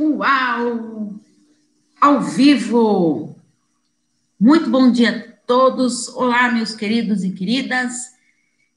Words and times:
Uau! 0.00 1.20
Ao 2.00 2.22
vivo! 2.22 3.36
Muito 4.40 4.70
bom 4.70 4.90
dia 4.90 5.10
a 5.10 5.46
todos. 5.46 6.08
Olá, 6.16 6.50
meus 6.50 6.74
queridos 6.74 7.22
e 7.22 7.32
queridas. 7.32 7.92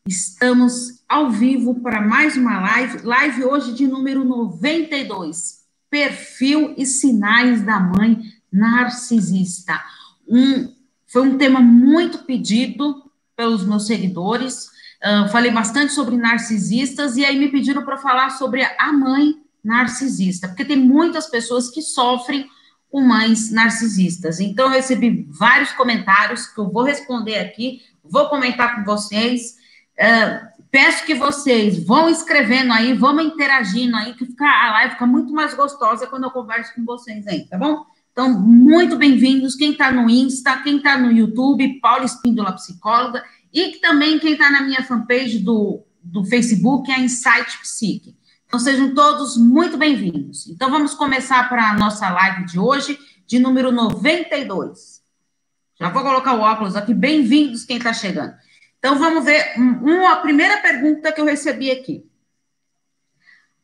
Estamos 0.05 1.01
ao 1.07 1.31
vivo 1.31 1.79
para 1.79 2.01
mais 2.01 2.35
uma 2.35 2.59
live, 2.59 3.05
live 3.05 3.45
hoje 3.45 3.73
de 3.73 3.87
número 3.87 4.25
92. 4.25 5.63
Perfil 5.89 6.75
e 6.77 6.85
sinais 6.85 7.61
da 7.61 7.79
mãe 7.79 8.21
narcisista. 8.51 9.81
Um, 10.27 10.75
foi 11.07 11.21
um 11.21 11.37
tema 11.37 11.61
muito 11.61 12.25
pedido 12.25 13.09
pelos 13.33 13.65
meus 13.65 13.87
seguidores. 13.87 14.65
Uh, 15.01 15.29
falei 15.31 15.51
bastante 15.51 15.93
sobre 15.93 16.17
narcisistas 16.17 17.15
e 17.15 17.23
aí 17.23 17.39
me 17.39 17.47
pediram 17.47 17.85
para 17.85 17.97
falar 17.97 18.31
sobre 18.31 18.61
a 18.61 18.91
mãe 18.91 19.41
narcisista, 19.63 20.47
porque 20.47 20.65
tem 20.65 20.77
muitas 20.77 21.27
pessoas 21.27 21.69
que 21.69 21.81
sofrem 21.81 22.47
com 22.91 23.01
mães 23.01 23.51
narcisistas. 23.51 24.39
Então, 24.39 24.65
eu 24.65 24.71
recebi 24.71 25.27
vários 25.31 25.71
comentários 25.71 26.45
que 26.45 26.59
eu 26.59 26.69
vou 26.69 26.83
responder 26.83 27.37
aqui, 27.37 27.81
vou 28.03 28.29
comentar 28.29 28.75
com 28.75 28.83
vocês. 28.83 29.55
Uh, 29.93 30.63
peço 30.69 31.05
que 31.05 31.15
vocês 31.15 31.83
vão 31.85 32.09
escrevendo 32.09 32.71
aí, 32.73 32.93
vamos 32.93 33.25
interagindo 33.25 33.95
aí, 33.95 34.13
que 34.13 34.25
fica, 34.25 34.45
a 34.45 34.71
live 34.73 34.93
fica 34.93 35.07
muito 35.07 35.33
mais 35.33 35.53
gostosa 35.53 36.05
quando 36.07 36.25
eu 36.25 36.31
converso 36.31 36.73
com 36.75 36.83
vocês 36.83 37.25
aí, 37.25 37.47
tá 37.47 37.57
bom? 37.57 37.85
Então, 38.11 38.29
muito 38.39 38.95
bem-vindos. 38.95 39.55
Quem 39.55 39.71
está 39.71 39.91
no 39.91 40.07
Insta, 40.07 40.57
quem 40.57 40.77
está 40.77 40.95
no 40.95 41.11
YouTube, 41.11 41.79
Paula 41.79 42.05
Espíndola 42.05 42.51
Psicóloga, 42.53 43.23
e 43.51 43.79
também 43.79 44.19
quem 44.19 44.33
está 44.33 44.51
na 44.51 44.61
minha 44.61 44.83
fanpage 44.83 45.39
do, 45.39 45.83
do 46.03 46.23
Facebook, 46.23 46.91
é 46.91 46.95
a 46.95 46.99
Insight 46.99 47.59
Psique. 47.59 48.15
Então, 48.53 48.63
sejam 48.63 48.93
todos 48.93 49.35
muito 49.35 49.77
bem-vindos. 49.79 50.47
Então, 50.47 50.69
vamos 50.69 50.93
começar 50.93 51.49
para 51.49 51.71
a 51.71 51.73
nossa 51.73 52.07
live 52.11 52.45
de 52.45 52.59
hoje, 52.59 52.99
de 53.25 53.39
número 53.39 53.71
92. 53.71 55.01
Já 55.79 55.89
vou 55.89 56.03
colocar 56.03 56.35
o 56.35 56.41
óculos 56.41 56.75
aqui. 56.75 56.93
Bem-vindos 56.93 57.65
quem 57.65 57.77
está 57.77 57.91
chegando. 57.91 58.35
Então, 58.77 58.99
vamos 58.99 59.25
ver 59.25 59.55
uma 59.57 60.17
primeira 60.17 60.61
pergunta 60.61 61.11
que 61.11 61.19
eu 61.19 61.25
recebi 61.25 61.71
aqui. 61.71 62.05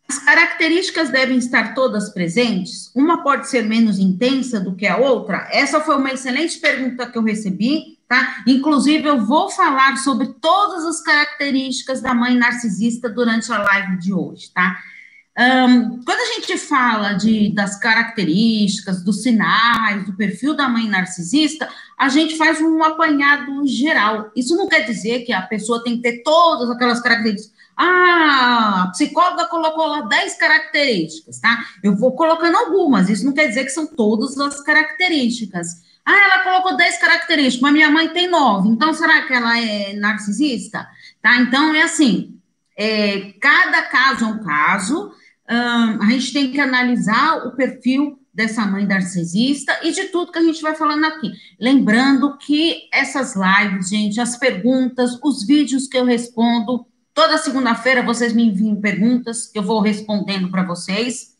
As 0.07 0.17
características 0.17 1.11
devem 1.11 1.37
estar 1.37 1.75
todas 1.75 2.09
presentes? 2.11 2.91
Uma 2.95 3.21
pode 3.21 3.47
ser 3.47 3.65
menos 3.65 3.99
intensa 3.99 4.59
do 4.59 4.75
que 4.75 4.87
a 4.87 4.97
outra? 4.97 5.47
Essa 5.51 5.79
foi 5.81 5.97
uma 5.97 6.13
excelente 6.13 6.57
pergunta 6.57 7.07
que 7.07 7.15
eu 7.15 7.23
recebi, 7.23 7.98
tá? 8.09 8.43
Inclusive, 8.47 9.07
eu 9.07 9.23
vou 9.23 9.49
falar 9.51 9.95
sobre 9.97 10.27
todas 10.41 10.83
as 10.83 11.01
características 11.01 12.01
da 12.01 12.11
mãe 12.11 12.35
narcisista 12.35 13.07
durante 13.07 13.53
a 13.53 13.59
live 13.59 13.99
de 13.99 14.11
hoje, 14.11 14.51
tá? 14.51 14.79
Um, 15.37 16.03
quando 16.03 16.19
a 16.19 16.33
gente 16.33 16.57
fala 16.57 17.13
de, 17.13 17.53
das 17.53 17.79
características, 17.79 19.03
dos 19.03 19.21
sinais, 19.21 20.05
do 20.05 20.13
perfil 20.13 20.53
da 20.53 20.67
mãe 20.67 20.89
narcisista, 20.89 21.69
a 21.97 22.09
gente 22.09 22.35
faz 22.35 22.59
um 22.59 22.83
apanhado 22.83 23.65
geral. 23.65 24.31
Isso 24.35 24.57
não 24.57 24.67
quer 24.67 24.81
dizer 24.81 25.19
que 25.19 25.31
a 25.31 25.43
pessoa 25.43 25.83
tem 25.83 25.97
que 25.97 26.01
ter 26.01 26.23
todas 26.23 26.69
aquelas 26.69 26.99
características. 26.99 27.53
Ah, 27.77 28.83
a 28.83 28.91
psicóloga 28.91 29.45
colocou 29.45 29.85
lá 29.85 30.01
10 30.01 30.37
características, 30.37 31.39
tá? 31.39 31.63
Eu 31.81 31.95
vou 31.95 32.13
colocando 32.13 32.57
algumas, 32.57 33.07
isso 33.07 33.23
não 33.23 33.31
quer 33.31 33.47
dizer 33.47 33.63
que 33.63 33.69
são 33.69 33.85
todas 33.85 34.37
as 34.37 34.59
características. 34.61 35.88
Ah, 36.05 36.15
ela 36.15 36.43
colocou 36.43 36.77
10 36.77 36.97
características, 36.97 37.61
mas 37.61 37.73
minha 37.73 37.91
mãe 37.91 38.09
tem 38.09 38.27
9, 38.27 38.69
então 38.69 38.93
será 38.93 39.21
que 39.23 39.33
ela 39.33 39.59
é 39.59 39.93
narcisista? 39.93 40.87
Tá? 41.21 41.37
Então, 41.37 41.73
é 41.75 41.83
assim, 41.83 42.39
é, 42.77 43.33
cada 43.39 43.83
caso 43.83 44.25
é 44.25 44.27
um 44.27 44.43
caso, 44.43 45.11
hum, 45.49 45.99
a 46.01 46.05
gente 46.11 46.33
tem 46.33 46.51
que 46.51 46.59
analisar 46.59 47.45
o 47.45 47.51
perfil 47.51 48.19
dessa 48.33 48.65
mãe 48.65 48.85
narcisista 48.85 49.79
e 49.83 49.91
de 49.91 50.05
tudo 50.05 50.31
que 50.31 50.39
a 50.39 50.43
gente 50.43 50.61
vai 50.61 50.73
falando 50.73 51.05
aqui. 51.05 51.31
Lembrando 51.59 52.37
que 52.37 52.87
essas 52.93 53.35
lives, 53.35 53.89
gente, 53.89 54.19
as 54.19 54.37
perguntas, 54.37 55.19
os 55.21 55.45
vídeos 55.45 55.87
que 55.87 55.97
eu 55.97 56.05
respondo, 56.05 56.87
Toda 57.19 57.37
segunda-feira 57.37 58.01
vocês 58.01 58.31
me 58.31 58.45
enviam 58.45 58.79
perguntas 58.79 59.45
que 59.45 59.59
eu 59.59 59.63
vou 59.63 59.81
respondendo 59.81 60.49
para 60.49 60.63
vocês, 60.63 61.35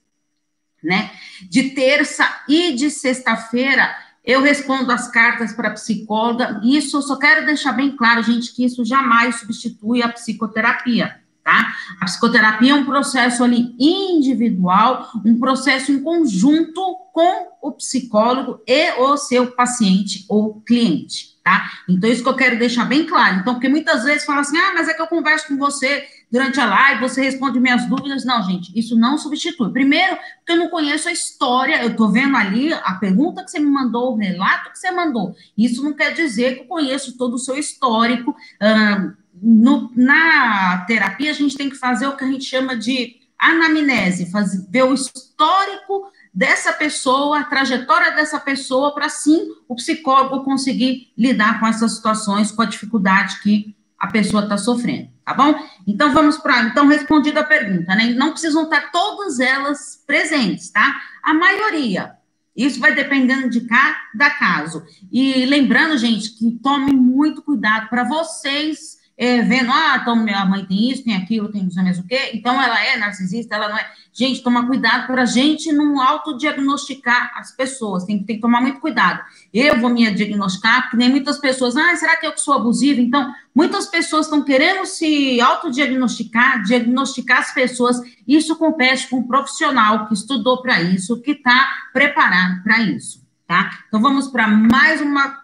né? 0.84 1.09
De 1.44 1.70
terça 1.70 2.44
e 2.50 2.74
de 2.74 2.91
sexta-feira 2.91 3.96
eu 4.24 4.41
respondo 4.41 4.91
as 4.91 5.09
cartas 5.09 5.53
para 5.53 5.69
a 5.69 5.74
psicóloga. 5.74 6.62
Isso 6.63 6.97
eu 6.97 7.02
só 7.02 7.18
quero 7.18 7.46
deixar 7.46 7.74
bem 7.74 7.96
claro, 7.96 8.24
gente, 8.24 8.53
que 8.53 8.63
isso 8.63 8.85
jamais 8.85 9.40
substitui 9.40 10.02
a 10.02 10.09
psicoterapia, 10.09 11.19
tá? 11.44 11.74
A 12.00 12.06
psicoterapia 12.06 12.72
é 12.72 12.75
um 12.75 12.85
processo 12.85 13.44
ali 13.44 13.75
individual, 13.79 15.09
um 15.25 15.40
processo 15.40 15.91
em 15.91 16.02
conjunto 16.02 16.81
com 17.13 17.47
o 17.62 17.72
psicólogo 17.72 18.62
e 18.68 18.91
o 18.94 19.18
seu 19.18 19.52
paciente 19.52 20.25
ou 20.29 20.62
cliente 20.62 21.29
tá? 21.50 21.68
Então, 21.88 22.09
isso 22.09 22.22
que 22.22 22.29
eu 22.29 22.35
quero 22.35 22.59
deixar 22.59 22.85
bem 22.85 23.06
claro. 23.06 23.38
Então, 23.38 23.56
porque 23.56 23.69
muitas 23.69 24.03
vezes 24.03 24.25
falam 24.25 24.41
assim, 24.41 24.58
ah, 24.58 24.74
mas 24.75 24.88
é 24.88 24.94
que 24.94 25.02
eu 25.02 25.08
converso 25.08 25.47
com 25.47 25.58
você 25.58 26.06
durante 26.31 26.59
a 26.59 26.66
live, 26.66 27.01
você 27.01 27.22
responde 27.22 27.59
minhas 27.59 27.88
dúvidas. 27.88 28.25
Não, 28.25 28.44
gente, 28.44 28.72
isso 28.78 28.97
não 28.97 29.17
substitui. 29.17 29.72
Primeiro, 29.72 30.16
porque 30.38 30.51
eu 30.51 30.57
não 30.57 30.69
conheço 30.69 31.09
a 31.09 31.12
história, 31.12 31.84
eu 31.84 31.95
tô 31.95 32.09
vendo 32.09 32.35
ali 32.35 32.72
a 32.73 32.94
pergunta 32.95 33.44
que 33.44 33.51
você 33.51 33.59
me 33.59 33.69
mandou, 33.69 34.13
o 34.13 34.17
relato 34.17 34.72
que 34.72 34.79
você 34.79 34.91
mandou. 34.91 35.35
Isso 35.57 35.84
não 35.84 35.94
quer 35.94 36.13
dizer 36.13 36.56
que 36.56 36.62
eu 36.62 36.67
conheço 36.67 37.17
todo 37.17 37.34
o 37.34 37.40
seu 37.40 37.56
histórico. 37.56 38.35
Ah, 38.59 39.13
no, 39.41 39.91
na 39.95 40.84
terapia, 40.85 41.31
a 41.31 41.34
gente 41.34 41.56
tem 41.56 41.69
que 41.69 41.75
fazer 41.75 42.07
o 42.07 42.16
que 42.16 42.23
a 42.23 42.28
gente 42.28 42.44
chama 42.44 42.75
de 42.75 43.16
anamnese, 43.40 44.29
fazer, 44.29 44.67
ver 44.69 44.84
o 44.84 44.94
histórico 44.94 46.11
dessa 46.34 46.73
pessoa, 46.73 47.40
a 47.40 47.44
trajetória 47.46 48.11
dessa 48.11 48.40
pessoa, 48.40 48.94
para 48.94 49.07
sim 49.07 49.50
o 49.67 49.75
psicólogo 49.75 50.44
conseguir 50.44 51.11
lidar 51.17 51.59
com 51.59 51.67
essas 51.67 51.94
situações, 51.94 52.51
com 52.51 52.61
a 52.61 52.66
dificuldade 52.66 53.41
que 53.41 53.75
a 53.97 54.07
pessoa 54.07 54.44
está 54.44 54.57
sofrendo, 54.57 55.09
tá 55.29 55.34
bom? 55.34 55.53
Então 55.85 56.12
vamos 56.12 56.38
para. 56.38 56.63
Então, 56.63 56.88
respondida 56.88 57.41
a 57.41 57.44
pergunta, 57.44 57.94
né? 57.95 58.13
Não 58.16 58.31
precisam 58.31 58.63
estar 58.63 58.91
todas 58.91 59.40
elas 59.40 60.03
presentes, 60.07 60.72
tá? 60.72 61.00
A 61.22 61.34
maioria. 61.34 62.13
Isso 62.56 62.79
vai 62.79 62.95
dependendo 62.95 63.50
de 63.50 63.62
cada 63.62 64.29
caso. 64.31 64.84
E 65.12 65.45
lembrando, 65.45 65.97
gente, 65.97 66.35
que 66.35 66.51
tome 66.63 66.91
muito 66.91 67.44
cuidado 67.44 67.90
para 67.90 68.03
vocês 68.03 68.97
é, 69.22 69.41
vendo, 69.41 69.69
ah, 69.69 70.00
então 70.02 70.16
minha 70.16 70.46
mãe 70.46 70.63
tem 70.63 70.90
isso, 70.90 71.03
tem 71.03 71.13
aquilo, 71.13 71.52
tem 71.52 71.63
não 71.63 71.72
sei 71.72 71.81
o 72.02 72.07
quê, 72.07 72.31
então 72.34 72.53
ela 72.53 72.81
é 72.81 72.96
narcisista, 72.96 73.53
ela 73.53 73.68
não 73.68 73.78
é. 73.78 73.85
Gente, 74.13 74.41
toma 74.41 74.66
cuidado 74.66 75.07
para 75.07 75.24
a 75.24 75.25
gente 75.25 75.74
não 75.74 76.02
autodiagnosticar 76.02 77.34
as 77.35 77.52
pessoas, 77.52 78.06
tem, 78.06 78.24
tem 78.24 78.38
que 78.38 78.41
tomar 78.41 78.62
muito 78.62 78.79
cuidado. 78.79 79.22
Eu 79.53 79.78
vou 79.78 79.90
me 79.90 80.09
diagnosticar, 80.09 80.84
porque 80.84 80.96
nem 80.96 81.09
muitas 81.09 81.38
pessoas, 81.38 81.75
ah, 81.75 81.94
será 81.97 82.16
que 82.16 82.25
eu 82.25 82.38
sou 82.38 82.53
abusiva? 82.53 83.02
Então, 83.02 83.29
muitas 83.53 83.88
pessoas 83.88 84.25
estão 84.25 84.41
querendo 84.41 84.85
se 84.85 85.41
autodiagnosticar, 85.41 86.63
diagnosticar 86.63 87.40
as 87.40 87.53
pessoas, 87.53 87.97
isso 88.25 88.56
compete 88.56 89.09
com 89.09 89.18
um 89.18 89.28
profissional 89.28 90.08
que 90.08 90.13
estudou 90.13 90.62
para 90.62 90.81
isso, 90.81 91.22
que 91.22 91.31
está 91.31 91.68
preparado 91.91 92.63
para 92.63 92.79
isso, 92.84 93.22
tá? 93.46 93.79
Então, 93.90 94.02
vamos 94.02 94.29
para 94.29 94.47
mais 94.47 95.02
uma 95.02 95.41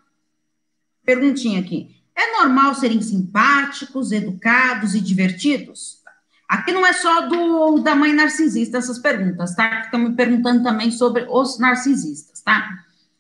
perguntinha 1.04 1.60
aqui. 1.60 1.95
É 2.16 2.32
normal 2.38 2.74
serem 2.76 3.02
simpáticos, 3.02 4.12
educados 4.12 4.96
e 4.96 5.02
divertidos? 5.02 6.00
Aqui 6.48 6.72
não 6.72 6.86
é 6.86 6.94
só 6.94 7.22
do 7.22 7.80
da 7.80 7.96
mãe 7.96 8.14
narcisista 8.14 8.78
essas 8.78 9.00
perguntas, 9.00 9.56
tá? 9.56 9.82
Estão 9.82 10.00
me 10.00 10.16
perguntando 10.16 10.64
também 10.64 10.92
sobre 10.92 11.26
os 11.30 11.58
narcisistas, 11.60 12.42
tá? 12.42 12.70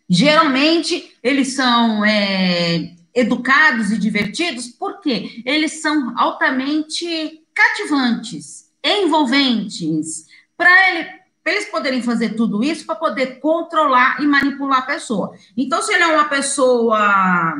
Geralmente 0.07 1.17
eles 1.23 1.53
são 1.53 2.05
é, 2.05 2.95
educados 3.13 3.91
e 3.91 3.97
divertidos 3.97 4.67
porque 4.67 5.41
eles 5.43 5.81
são 5.81 6.13
altamente 6.17 7.41
cativantes, 7.53 8.69
envolventes, 8.83 10.25
para 10.55 10.89
ele, 10.89 11.09
eles 11.45 11.65
poderem 11.69 12.01
fazer 12.01 12.35
tudo 12.35 12.63
isso 12.63 12.85
para 12.85 12.95
poder 12.95 13.39
controlar 13.39 14.21
e 14.21 14.27
manipular 14.27 14.79
a 14.79 14.83
pessoa. 14.83 15.35
Então, 15.57 15.81
se 15.81 15.93
ele 15.93 16.03
é 16.03 16.07
uma 16.07 16.25
pessoa 16.25 17.55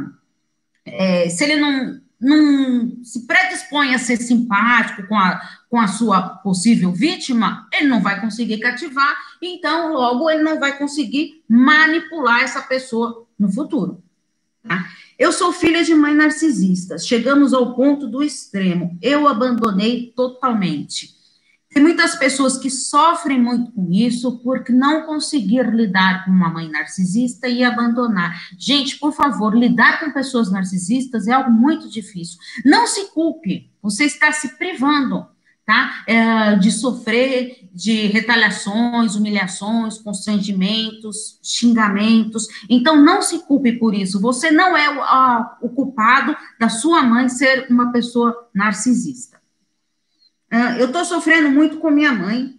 é, 0.86 1.28
se 1.30 1.44
ele 1.44 1.56
não, 1.56 2.00
não 2.20 3.04
se 3.04 3.26
predispõe 3.26 3.94
a 3.94 4.00
ser 4.00 4.18
simpático 4.18 5.08
com 5.08 5.18
a, 5.18 5.42
com 5.70 5.80
a 5.80 5.88
sua 5.88 6.22
possível 6.22 6.92
vítima, 6.92 7.68
ele 7.74 7.88
não 7.88 8.02
vai 8.02 8.22
conseguir 8.22 8.60
cativar, 8.60 9.16
então, 9.42 9.94
logo, 9.94 10.30
ele 10.30 10.44
não 10.44 10.60
vai 10.60 10.78
conseguir 10.78 11.44
manipular 11.48 12.42
essa 12.42 12.62
pessoa 12.62 13.26
no 13.38 13.52
futuro. 13.52 14.04
Tá? 14.68 14.86
Eu 15.18 15.32
sou 15.32 15.52
filha 15.52 15.84
de 15.84 15.96
mãe 15.96 16.14
narcisista, 16.14 16.98
chegamos 16.98 17.54
ao 17.54 17.74
ponto 17.74 18.08
do 18.08 18.24
extremo, 18.24 18.98
eu 19.02 19.28
abandonei 19.28 20.14
totalmente. 20.16 21.15
Tem 21.76 21.84
muitas 21.84 22.16
pessoas 22.16 22.58
que 22.58 22.70
sofrem 22.70 23.38
muito 23.38 23.70
com 23.74 23.92
isso 23.92 24.40
porque 24.40 24.72
não 24.72 25.06
conseguir 25.06 25.70
lidar 25.76 26.24
com 26.24 26.32
uma 26.32 26.48
mãe 26.48 26.70
narcisista 26.70 27.50
e 27.50 27.66
abandonar. 27.66 28.34
Gente, 28.58 28.98
por 28.98 29.12
favor, 29.12 29.54
lidar 29.54 30.00
com 30.00 30.10
pessoas 30.10 30.50
narcisistas 30.50 31.28
é 31.28 31.34
algo 31.34 31.52
muito 31.52 31.90
difícil. 31.90 32.38
Não 32.64 32.88
se 32.88 33.12
culpe, 33.12 33.70
você 33.84 34.06
está 34.06 34.32
se 34.32 34.58
privando. 34.58 35.28
tá? 35.66 36.04
É, 36.08 36.56
de 36.56 36.72
sofrer 36.72 37.68
de 37.74 38.08
retaliações, 38.08 39.16
humilhações, 39.16 39.98
constrangimentos, 39.98 41.40
xingamentos. 41.44 42.48
Então, 42.70 43.04
não 43.04 43.22
se 43.22 43.40
culpe 43.40 43.74
por 43.74 43.94
isso. 43.94 44.22
Você 44.22 44.50
não 44.50 44.78
é 44.78 44.96
o, 44.96 45.02
a, 45.02 45.58
o 45.62 45.68
culpado 45.68 46.38
da 46.58 46.70
sua 46.70 47.04
mãe 47.04 47.28
ser 47.28 47.68
uma 47.70 47.92
pessoa 47.92 48.48
narcisista. 48.54 49.44
É, 50.56 50.82
eu 50.82 50.86
estou 50.86 51.04
sofrendo 51.04 51.52
muito 51.52 51.80
com 51.80 51.90
minha 51.90 52.14
mãe, 52.14 52.58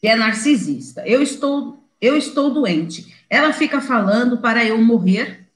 que 0.00 0.08
é 0.08 0.16
narcisista. 0.16 1.06
Eu 1.06 1.22
estou, 1.22 1.86
eu 2.00 2.16
estou 2.16 2.50
doente. 2.50 3.14
Ela 3.28 3.52
fica 3.52 3.78
falando 3.82 4.38
para 4.38 4.64
eu 4.64 4.80
morrer. 4.80 5.46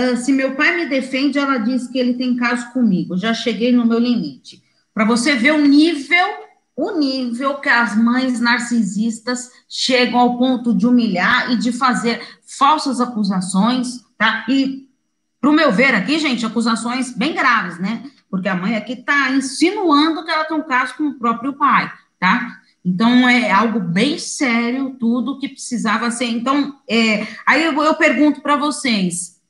Uh, 0.00 0.16
se 0.16 0.32
meu 0.32 0.54
pai 0.54 0.76
me 0.76 0.86
defende, 0.86 1.36
ela 1.36 1.58
diz 1.58 1.88
que 1.88 1.98
ele 1.98 2.14
tem 2.14 2.36
caso 2.36 2.72
comigo. 2.72 3.16
Já 3.16 3.34
cheguei 3.34 3.72
no 3.72 3.84
meu 3.84 3.98
limite. 3.98 4.62
Para 4.94 5.04
você 5.04 5.34
ver 5.34 5.52
o 5.52 5.66
nível, 5.66 6.28
o 6.76 6.92
nível 6.92 7.56
que 7.56 7.68
as 7.68 7.96
mães 7.96 8.38
narcisistas 8.38 9.50
chegam 9.68 10.20
ao 10.20 10.38
ponto 10.38 10.72
de 10.72 10.86
humilhar 10.86 11.50
e 11.50 11.56
de 11.56 11.72
fazer 11.72 12.22
falsas 12.46 13.00
acusações, 13.00 14.04
tá? 14.16 14.46
E, 14.48 14.88
para 15.40 15.50
o 15.50 15.52
meu 15.52 15.72
ver 15.72 15.92
aqui, 15.96 16.20
gente, 16.20 16.46
acusações 16.46 17.12
bem 17.12 17.34
graves, 17.34 17.80
né? 17.80 18.08
Porque 18.30 18.48
a 18.48 18.54
mãe 18.54 18.76
aqui 18.76 18.92
está 18.92 19.30
insinuando 19.30 20.24
que 20.24 20.30
ela 20.30 20.44
tem 20.44 20.56
um 20.56 20.62
caso 20.62 20.96
com 20.96 21.04
o 21.04 21.18
próprio 21.18 21.54
pai, 21.54 21.90
tá? 22.18 22.60
Então, 22.84 23.28
é 23.28 23.50
algo 23.50 23.80
bem 23.80 24.18
sério, 24.18 24.96
tudo 24.98 25.38
que 25.38 25.48
precisava 25.48 26.10
ser. 26.10 26.26
Então, 26.26 26.78
é, 26.88 27.26
aí 27.46 27.64
eu, 27.64 27.72
eu 27.82 27.94
pergunto 27.94 28.40
para 28.40 28.56
vocês: 28.56 29.40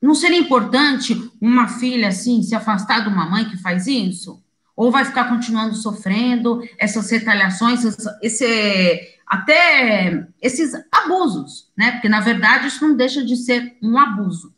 não 0.00 0.14
seria 0.14 0.38
importante 0.38 1.30
uma 1.40 1.68
filha, 1.68 2.08
assim, 2.08 2.42
se 2.42 2.54
afastar 2.54 3.02
de 3.02 3.08
uma 3.08 3.28
mãe 3.28 3.44
que 3.48 3.56
faz 3.56 3.86
isso? 3.86 4.44
ou 4.76 4.90
vai 4.90 5.04
ficar 5.04 5.28
continuando 5.28 5.74
sofrendo 5.74 6.62
essas 6.78 7.10
retaliações, 7.10 7.84
esse, 8.20 9.18
até 9.26 10.26
esses 10.42 10.72
abusos, 10.90 11.70
né? 11.76 11.92
Porque, 11.92 12.08
na 12.08 12.20
verdade, 12.20 12.66
isso 12.66 12.86
não 12.86 12.96
deixa 12.96 13.24
de 13.24 13.36
ser 13.36 13.76
um 13.80 13.98
abuso. 13.98 14.52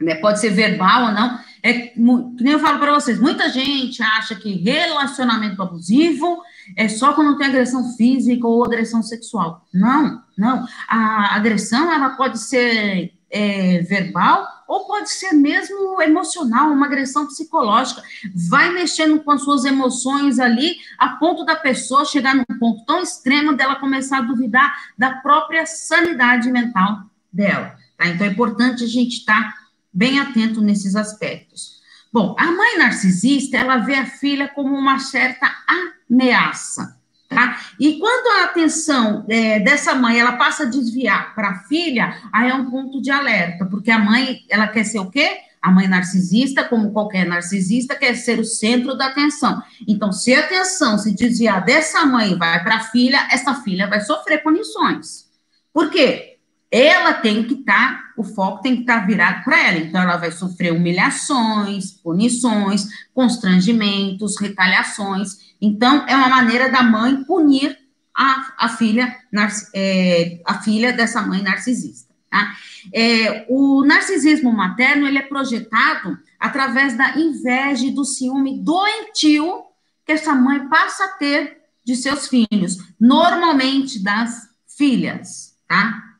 Né? 0.00 0.16
Pode 0.16 0.40
ser 0.40 0.50
verbal 0.50 1.06
ou 1.06 1.12
não. 1.12 1.38
É 1.66 1.94
eu 1.96 2.58
falo 2.58 2.78
para 2.78 2.92
vocês, 2.92 3.18
muita 3.18 3.48
gente 3.48 4.02
acha 4.02 4.34
que 4.34 4.52
relacionamento 4.52 5.62
abusivo 5.62 6.42
é 6.76 6.88
só 6.88 7.14
quando 7.14 7.38
tem 7.38 7.46
agressão 7.46 7.96
física 7.96 8.46
ou 8.46 8.66
agressão 8.66 9.02
sexual. 9.02 9.66
Não, 9.72 10.22
não. 10.36 10.66
A 10.86 11.34
agressão, 11.34 11.90
ela 11.90 12.10
pode 12.10 12.38
ser 12.38 13.14
é, 13.30 13.80
verbal 13.80 14.46
ou 14.68 14.86
pode 14.86 15.10
ser 15.10 15.32
mesmo 15.32 16.02
emocional, 16.02 16.70
uma 16.70 16.84
agressão 16.84 17.26
psicológica. 17.26 18.02
Vai 18.50 18.70
mexendo 18.70 19.20
com 19.20 19.30
as 19.30 19.42
suas 19.42 19.64
emoções 19.64 20.38
ali, 20.38 20.76
a 20.98 21.10
ponto 21.16 21.46
da 21.46 21.56
pessoa 21.56 22.04
chegar 22.04 22.34
num 22.34 22.58
ponto 22.58 22.84
tão 22.84 23.00
extremo 23.02 23.56
dela 23.56 23.76
começar 23.76 24.18
a 24.18 24.22
duvidar 24.22 24.70
da 24.98 25.14
própria 25.14 25.64
sanidade 25.64 26.52
mental 26.52 27.04
dela. 27.32 27.74
Tá? 27.96 28.06
Então 28.08 28.26
é 28.26 28.30
importante 28.30 28.84
a 28.84 28.88
gente 28.88 29.18
estar 29.18 29.42
tá 29.42 29.63
bem 29.94 30.18
atento 30.18 30.60
nesses 30.60 30.96
aspectos. 30.96 31.74
Bom, 32.12 32.34
a 32.38 32.46
mãe 32.46 32.78
narcisista, 32.78 33.56
ela 33.56 33.78
vê 33.78 33.94
a 33.94 34.06
filha 34.06 34.48
como 34.48 34.74
uma 34.74 34.98
certa 34.98 35.50
ameaça. 36.08 36.96
Tá? 37.28 37.60
E 37.80 37.98
quando 37.98 38.26
a 38.38 38.44
atenção 38.44 39.24
é, 39.28 39.58
dessa 39.58 39.94
mãe 39.94 40.18
ela 40.18 40.32
passa 40.32 40.62
a 40.62 40.66
desviar 40.66 41.34
para 41.34 41.50
a 41.50 41.58
filha, 41.64 42.16
aí 42.32 42.48
é 42.48 42.54
um 42.54 42.70
ponto 42.70 43.02
de 43.02 43.10
alerta, 43.10 43.64
porque 43.64 43.90
a 43.90 43.98
mãe 43.98 44.44
ela 44.48 44.68
quer 44.68 44.84
ser 44.84 45.00
o 45.00 45.10
quê? 45.10 45.38
A 45.60 45.70
mãe 45.72 45.88
narcisista, 45.88 46.62
como 46.62 46.92
qualquer 46.92 47.26
narcisista, 47.26 47.96
quer 47.96 48.14
ser 48.14 48.38
o 48.38 48.44
centro 48.44 48.96
da 48.96 49.06
atenção. 49.06 49.60
Então, 49.88 50.12
se 50.12 50.34
a 50.34 50.40
atenção 50.40 50.98
se 50.98 51.12
desviar 51.12 51.64
dessa 51.64 52.04
mãe 52.04 52.32
e 52.32 52.38
vai 52.38 52.62
para 52.62 52.76
a 52.76 52.84
filha, 52.84 53.26
essa 53.32 53.54
filha 53.54 53.88
vai 53.88 54.00
sofrer 54.02 54.42
punições. 54.42 55.24
Por 55.72 55.90
quê? 55.90 56.33
Ela 56.74 57.14
tem 57.14 57.44
que 57.44 57.54
estar, 57.54 57.92
tá, 57.92 58.12
o 58.16 58.24
foco 58.24 58.60
tem 58.60 58.74
que 58.74 58.80
estar 58.80 59.00
tá 59.00 59.06
virado 59.06 59.44
para 59.44 59.62
ela. 59.62 59.78
Então, 59.78 60.00
ela 60.02 60.16
vai 60.16 60.32
sofrer 60.32 60.72
humilhações, 60.72 61.92
punições, 61.92 62.88
constrangimentos, 63.14 64.40
retaliações. 64.40 65.54
Então, 65.60 66.04
é 66.08 66.16
uma 66.16 66.28
maneira 66.28 66.68
da 66.68 66.82
mãe 66.82 67.22
punir 67.22 67.78
a, 68.16 68.54
a 68.58 68.68
filha, 68.68 69.16
é, 69.72 70.40
a 70.44 70.60
filha 70.62 70.92
dessa 70.92 71.22
mãe 71.22 71.42
narcisista. 71.42 72.12
Tá? 72.28 72.52
É, 72.92 73.46
o 73.48 73.84
narcisismo 73.84 74.52
materno 74.52 75.06
ele 75.06 75.18
é 75.18 75.22
projetado 75.22 76.18
através 76.40 76.96
da 76.96 77.16
inveja 77.16 77.86
e 77.86 77.94
do 77.94 78.04
ciúme 78.04 78.58
doentio 78.58 79.62
que 80.04 80.10
essa 80.10 80.34
mãe 80.34 80.68
passa 80.68 81.04
a 81.04 81.08
ter 81.18 81.58
de 81.84 81.94
seus 81.94 82.26
filhos, 82.26 82.78
normalmente 82.98 84.02
das 84.02 84.48
filhas, 84.76 85.54
tá? 85.68 86.13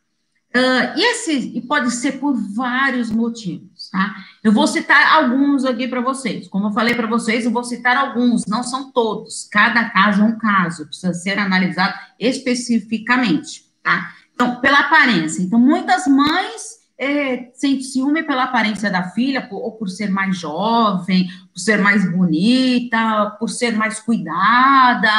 Uh, 0.56 0.96
e, 0.96 1.02
esse, 1.02 1.32
e 1.56 1.60
pode 1.62 1.90
ser 1.90 2.20
por 2.20 2.32
vários 2.54 3.10
motivos, 3.10 3.90
tá? 3.90 4.14
Eu 4.40 4.52
vou 4.52 4.68
citar 4.68 5.14
alguns 5.14 5.64
aqui 5.64 5.88
para 5.88 6.00
vocês. 6.00 6.46
Como 6.46 6.68
eu 6.68 6.72
falei 6.72 6.94
para 6.94 7.08
vocês, 7.08 7.44
eu 7.44 7.50
vou 7.50 7.64
citar 7.64 7.96
alguns, 7.96 8.46
não 8.46 8.62
são 8.62 8.92
todos. 8.92 9.48
Cada 9.50 9.90
caso 9.90 10.22
é 10.22 10.24
um 10.24 10.38
caso, 10.38 10.86
precisa 10.86 11.12
ser 11.12 11.40
analisado 11.40 11.94
especificamente, 12.20 13.64
tá? 13.82 14.12
Então, 14.32 14.60
pela 14.60 14.78
aparência. 14.78 15.42
Então, 15.42 15.58
muitas 15.58 16.06
mães 16.06 16.78
é, 16.96 17.50
sentem 17.54 17.82
ciúme 17.82 18.22
pela 18.22 18.44
aparência 18.44 18.88
da 18.88 19.10
filha, 19.10 19.42
por, 19.48 19.56
ou 19.56 19.72
por 19.72 19.88
ser 19.88 20.08
mais 20.08 20.38
jovem, 20.38 21.26
por 21.52 21.58
ser 21.58 21.78
mais 21.78 22.08
bonita, 22.08 23.36
por 23.40 23.48
ser 23.48 23.76
mais 23.76 23.98
cuidada, 23.98 25.10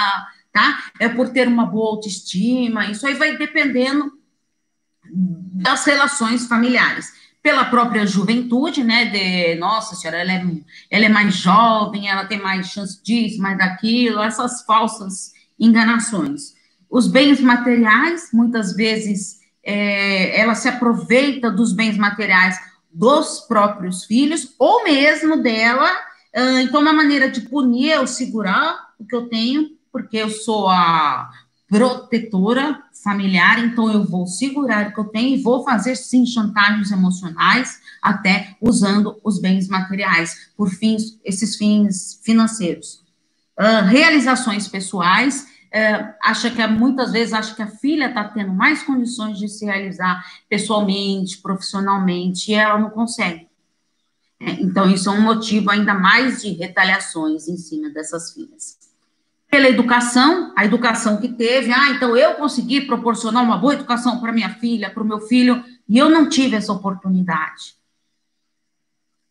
tá? 0.54 0.82
É 0.98 1.10
por 1.10 1.28
ter 1.28 1.46
uma 1.46 1.66
boa 1.66 1.92
autoestima. 1.92 2.86
Isso 2.86 3.06
aí 3.06 3.16
vai 3.16 3.36
dependendo 3.36 4.15
das 5.12 5.86
relações 5.86 6.48
familiares. 6.48 7.12
Pela 7.42 7.66
própria 7.66 8.08
juventude, 8.08 8.84
né, 8.84 9.06
de, 9.06 9.56
nossa 9.60 9.96
senhora, 9.96 10.20
ela 10.20 10.32
é, 10.32 10.46
ela 10.90 11.06
é 11.06 11.10
mais 11.10 11.36
jovem, 11.36 12.10
ela 12.10 12.26
tem 12.26 12.42
mais 12.42 12.68
chance 12.68 13.02
disso, 13.04 13.42
mais 13.42 13.58
daquilo, 13.58 14.22
essas 14.22 14.64
falsas 14.64 15.32
enganações. 15.60 16.56
Os 16.90 17.08
bens 17.08 17.40
materiais, 17.40 18.30
muitas 18.34 18.76
vezes, 18.76 19.40
é, 19.64 20.40
ela 20.40 20.56
se 20.56 20.68
aproveita 20.68 21.52
dos 21.52 21.72
bens 21.72 21.98
materiais 21.98 22.60
dos 22.92 23.42
próprios 23.42 24.06
filhos, 24.06 24.56
ou 24.58 24.84
mesmo 24.84 25.44
dela, 25.44 25.90
então, 26.62 26.82
uma 26.82 26.92
maneira 26.92 27.32
de 27.32 27.42
punir, 27.42 27.92
eu 27.92 28.06
segurar 28.06 28.90
o 29.00 29.06
que 29.06 29.16
eu 29.16 29.30
tenho, 29.30 29.70
porque 29.90 30.18
eu 30.18 30.30
sou 30.30 30.68
a 30.68 31.32
protetora 31.68 32.84
familiar, 33.04 33.60
então 33.60 33.92
eu 33.92 34.04
vou 34.04 34.28
segurar 34.28 34.88
o 34.88 34.94
que 34.94 35.00
eu 35.00 35.06
tenho 35.06 35.36
e 35.36 35.42
vou 35.42 35.64
fazer 35.64 35.96
sim 35.96 36.26
chantagens 36.26 36.92
emocionais, 36.92 37.80
até 38.02 38.56
usando 38.62 39.20
os 39.24 39.40
bens 39.40 39.68
materiais 39.68 40.52
por 40.56 40.70
fins, 40.70 41.20
esses 41.24 41.56
fins 41.56 42.20
financeiros. 42.24 43.04
Uh, 43.60 43.86
realizações 43.88 44.68
pessoais, 44.68 45.48
uh, 45.74 46.14
acha 46.22 46.52
que 46.52 46.66
muitas 46.68 47.12
vezes 47.12 47.34
acha 47.34 47.56
que 47.56 47.62
a 47.62 47.68
filha 47.68 48.10
está 48.10 48.24
tendo 48.26 48.54
mais 48.54 48.84
condições 48.84 49.40
de 49.40 49.48
se 49.48 49.66
realizar 49.66 50.24
pessoalmente, 50.48 51.40
profissionalmente, 51.42 52.52
e 52.52 52.56
ela 52.56 52.80
não 52.80 52.90
consegue. 52.92 53.48
É, 54.40 54.52
então, 54.52 54.90
isso 54.90 55.10
é 55.10 55.14
um 55.14 55.22
motivo 55.22 55.72
ainda 55.72 55.94
mais 55.94 56.42
de 56.42 56.50
retaliações 56.50 57.48
em 57.48 57.58
cima 57.58 57.90
dessas 57.90 58.34
filhas 58.34 58.85
pela 59.56 59.70
educação, 59.70 60.52
a 60.54 60.66
educação 60.66 61.16
que 61.16 61.30
teve, 61.30 61.72
ah, 61.72 61.92
então 61.92 62.18
eu 62.18 62.34
consegui 62.34 62.82
proporcionar 62.82 63.42
uma 63.42 63.58
boa 63.58 63.74
educação 63.74 64.20
para 64.20 64.34
minha 64.34 64.50
filha, 64.50 64.90
para 64.90 65.02
o 65.02 65.06
meu 65.06 65.22
filho, 65.22 65.64
e 65.88 65.98
eu 65.98 66.10
não 66.10 66.28
tive 66.28 66.58
essa 66.58 66.74
oportunidade. 66.74 67.74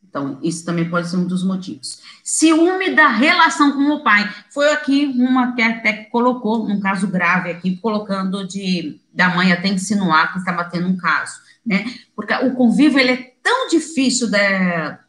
Então, 0.02 0.38
isso 0.42 0.64
também 0.64 0.88
pode 0.88 1.10
ser 1.10 1.18
um 1.18 1.26
dos 1.26 1.44
motivos. 1.44 2.00
Ciúme 2.24 2.94
da 2.94 3.08
relação 3.08 3.72
com 3.72 3.82
o 3.90 4.02
pai. 4.02 4.26
Foi 4.48 4.72
aqui 4.72 5.12
uma 5.14 5.52
que 5.54 5.60
até 5.60 5.92
colocou, 6.04 6.70
um 6.70 6.80
caso 6.80 7.06
grave 7.06 7.50
aqui, 7.50 7.76
colocando 7.76 8.46
de 8.46 8.98
da 9.12 9.28
mãe 9.28 9.52
até 9.52 9.68
insinuar 9.68 10.32
que 10.32 10.38
estava 10.38 10.64
tendo 10.64 10.88
um 10.88 10.96
caso, 10.96 11.38
né? 11.66 11.84
Porque 12.16 12.32
o 12.32 12.54
convívio, 12.54 12.98
ele 12.98 13.12
é 13.12 13.34
tão 13.42 13.68
difícil 13.68 14.30
da, 14.30 15.00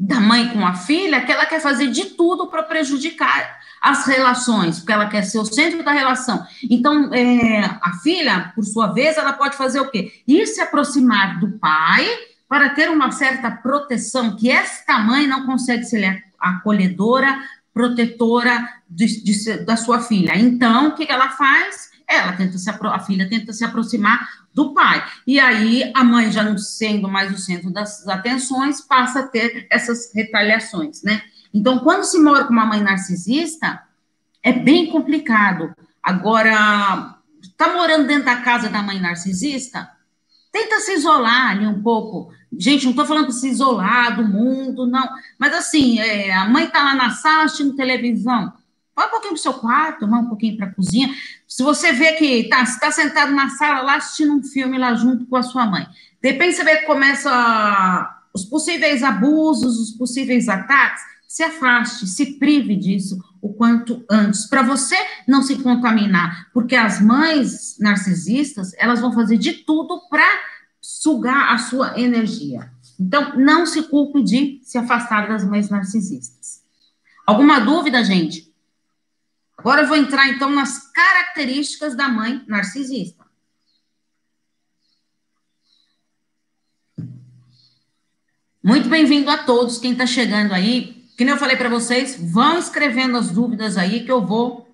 da 0.00 0.18
mãe 0.18 0.48
com 0.48 0.66
a 0.66 0.74
filha 0.74 1.20
que 1.20 1.30
ela 1.30 1.44
quer 1.44 1.60
fazer 1.60 1.88
de 1.88 2.06
tudo 2.06 2.46
para 2.46 2.62
prejudicar 2.62 3.60
as 3.82 4.06
relações, 4.06 4.78
porque 4.78 4.92
ela 4.92 5.08
quer 5.08 5.22
ser 5.22 5.38
o 5.38 5.44
centro 5.44 5.82
da 5.84 5.92
relação. 5.92 6.42
Então, 6.70 7.12
é, 7.12 7.64
a 7.82 7.92
filha, 8.02 8.50
por 8.54 8.64
sua 8.64 8.88
vez, 8.88 9.18
ela 9.18 9.34
pode 9.34 9.56
fazer 9.56 9.80
o 9.80 9.90
quê? 9.90 10.22
Ir 10.26 10.46
se 10.46 10.60
aproximar 10.60 11.38
do 11.38 11.52
pai 11.58 12.06
para 12.48 12.70
ter 12.70 12.90
uma 12.90 13.10
certa 13.10 13.50
proteção, 13.50 14.36
que 14.36 14.50
esta 14.50 14.98
mãe 14.98 15.26
não 15.26 15.44
consegue 15.44 15.84
ser 15.84 16.24
acolhedora, 16.38 17.38
protetora 17.72 18.68
de, 18.88 19.22
de, 19.22 19.64
da 19.64 19.76
sua 19.76 20.00
filha. 20.00 20.36
Então, 20.36 20.88
o 20.88 20.94
que 20.94 21.10
ela 21.10 21.28
faz? 21.28 21.90
ela 22.10 22.32
tenta 22.32 22.58
se 22.58 22.68
a 22.68 22.98
filha 22.98 23.28
tenta 23.28 23.52
se 23.52 23.64
aproximar 23.64 24.28
do 24.54 24.74
pai. 24.74 25.04
E 25.26 25.38
aí 25.38 25.90
a 25.94 26.02
mãe 26.02 26.30
já 26.30 26.42
não 26.42 26.58
sendo 26.58 27.08
mais 27.08 27.32
o 27.32 27.38
centro 27.38 27.70
das 27.70 28.06
atenções, 28.08 28.80
passa 28.80 29.20
a 29.20 29.26
ter 29.26 29.66
essas 29.70 30.12
retaliações, 30.14 31.02
né? 31.02 31.22
Então, 31.52 31.80
quando 31.80 32.04
se 32.04 32.18
mora 32.18 32.44
com 32.44 32.52
uma 32.52 32.66
mãe 32.66 32.80
narcisista, 32.80 33.82
é 34.42 34.52
bem 34.52 34.86
complicado. 34.90 35.74
Agora, 36.02 37.16
tá 37.56 37.72
morando 37.74 38.06
dentro 38.06 38.24
da 38.24 38.36
casa 38.36 38.68
da 38.68 38.82
mãe 38.82 39.00
narcisista? 39.00 39.90
Tenta 40.52 40.80
se 40.80 40.94
isolar 40.94 41.50
ali 41.50 41.66
um 41.66 41.82
pouco. 41.82 42.32
Gente, 42.56 42.84
não 42.84 42.90
estou 42.90 43.06
falando 43.06 43.32
se 43.32 43.48
isolar 43.48 44.16
do 44.16 44.24
mundo, 44.24 44.86
não. 44.86 45.08
Mas 45.38 45.54
assim, 45.54 46.00
é, 46.00 46.32
a 46.32 46.48
mãe 46.48 46.64
está 46.64 46.82
lá 46.82 46.94
na 46.94 47.10
sala 47.10 47.44
assistindo 47.44 47.76
televisão. 47.76 48.52
Vai 49.00 49.08
um 49.08 49.10
pouquinho 49.12 49.32
para 49.32 49.38
o 49.38 49.42
seu 49.42 49.54
quarto, 49.54 50.06
vai 50.06 50.20
um 50.20 50.26
pouquinho 50.26 50.58
para 50.58 50.66
a 50.66 50.74
cozinha. 50.74 51.08
Se 51.48 51.62
você 51.62 51.90
vê 51.90 52.12
que 52.12 52.24
está 52.24 52.62
tá 52.78 52.92
sentado 52.92 53.32
na 53.32 53.48
sala 53.48 53.80
lá 53.80 53.96
assistindo 53.96 54.34
um 54.34 54.42
filme 54.42 54.76
lá 54.76 54.94
junto 54.94 55.24
com 55.24 55.36
a 55.36 55.42
sua 55.42 55.64
mãe. 55.64 55.86
De 56.22 56.32
repente 56.32 56.56
você 56.56 56.64
vê 56.64 56.76
que 56.76 56.86
começa 56.86 58.14
os 58.34 58.44
possíveis 58.44 59.02
abusos, 59.02 59.78
os 59.78 59.92
possíveis 59.92 60.50
ataques. 60.50 61.02
Se 61.26 61.42
afaste, 61.42 62.06
se 62.06 62.38
prive 62.38 62.76
disso 62.76 63.18
o 63.40 63.54
quanto 63.54 64.04
antes, 64.10 64.46
para 64.46 64.60
você 64.60 64.96
não 65.26 65.40
se 65.40 65.56
contaminar, 65.62 66.50
porque 66.52 66.76
as 66.76 67.00
mães 67.00 67.78
narcisistas, 67.78 68.72
elas 68.76 69.00
vão 69.00 69.14
fazer 69.14 69.38
de 69.38 69.52
tudo 69.64 69.98
para 70.10 70.28
sugar 70.78 71.54
a 71.54 71.56
sua 71.56 71.98
energia. 71.98 72.70
Então, 72.98 73.38
não 73.38 73.64
se 73.64 73.84
culpe 73.84 74.22
de 74.22 74.60
se 74.62 74.76
afastar 74.76 75.26
das 75.26 75.42
mães 75.42 75.70
narcisistas. 75.70 76.60
Alguma 77.26 77.60
dúvida, 77.60 78.04
gente? 78.04 78.49
Agora 79.60 79.82
eu 79.82 79.88
vou 79.88 79.96
entrar 79.98 80.26
então 80.30 80.48
nas 80.48 80.90
características 80.90 81.94
da 81.94 82.08
mãe 82.08 82.42
narcisista. 82.48 83.26
Muito 88.64 88.88
bem-vindo 88.88 89.30
a 89.30 89.36
todos, 89.36 89.76
quem 89.76 89.92
está 89.92 90.06
chegando 90.06 90.54
aí. 90.54 91.04
Que 91.14 91.26
nem 91.26 91.34
eu 91.34 91.38
falei 91.38 91.58
para 91.58 91.68
vocês, 91.68 92.16
vão 92.32 92.58
escrevendo 92.58 93.18
as 93.18 93.30
dúvidas 93.30 93.76
aí 93.76 94.02
que 94.02 94.10
eu 94.10 94.24
vou 94.24 94.66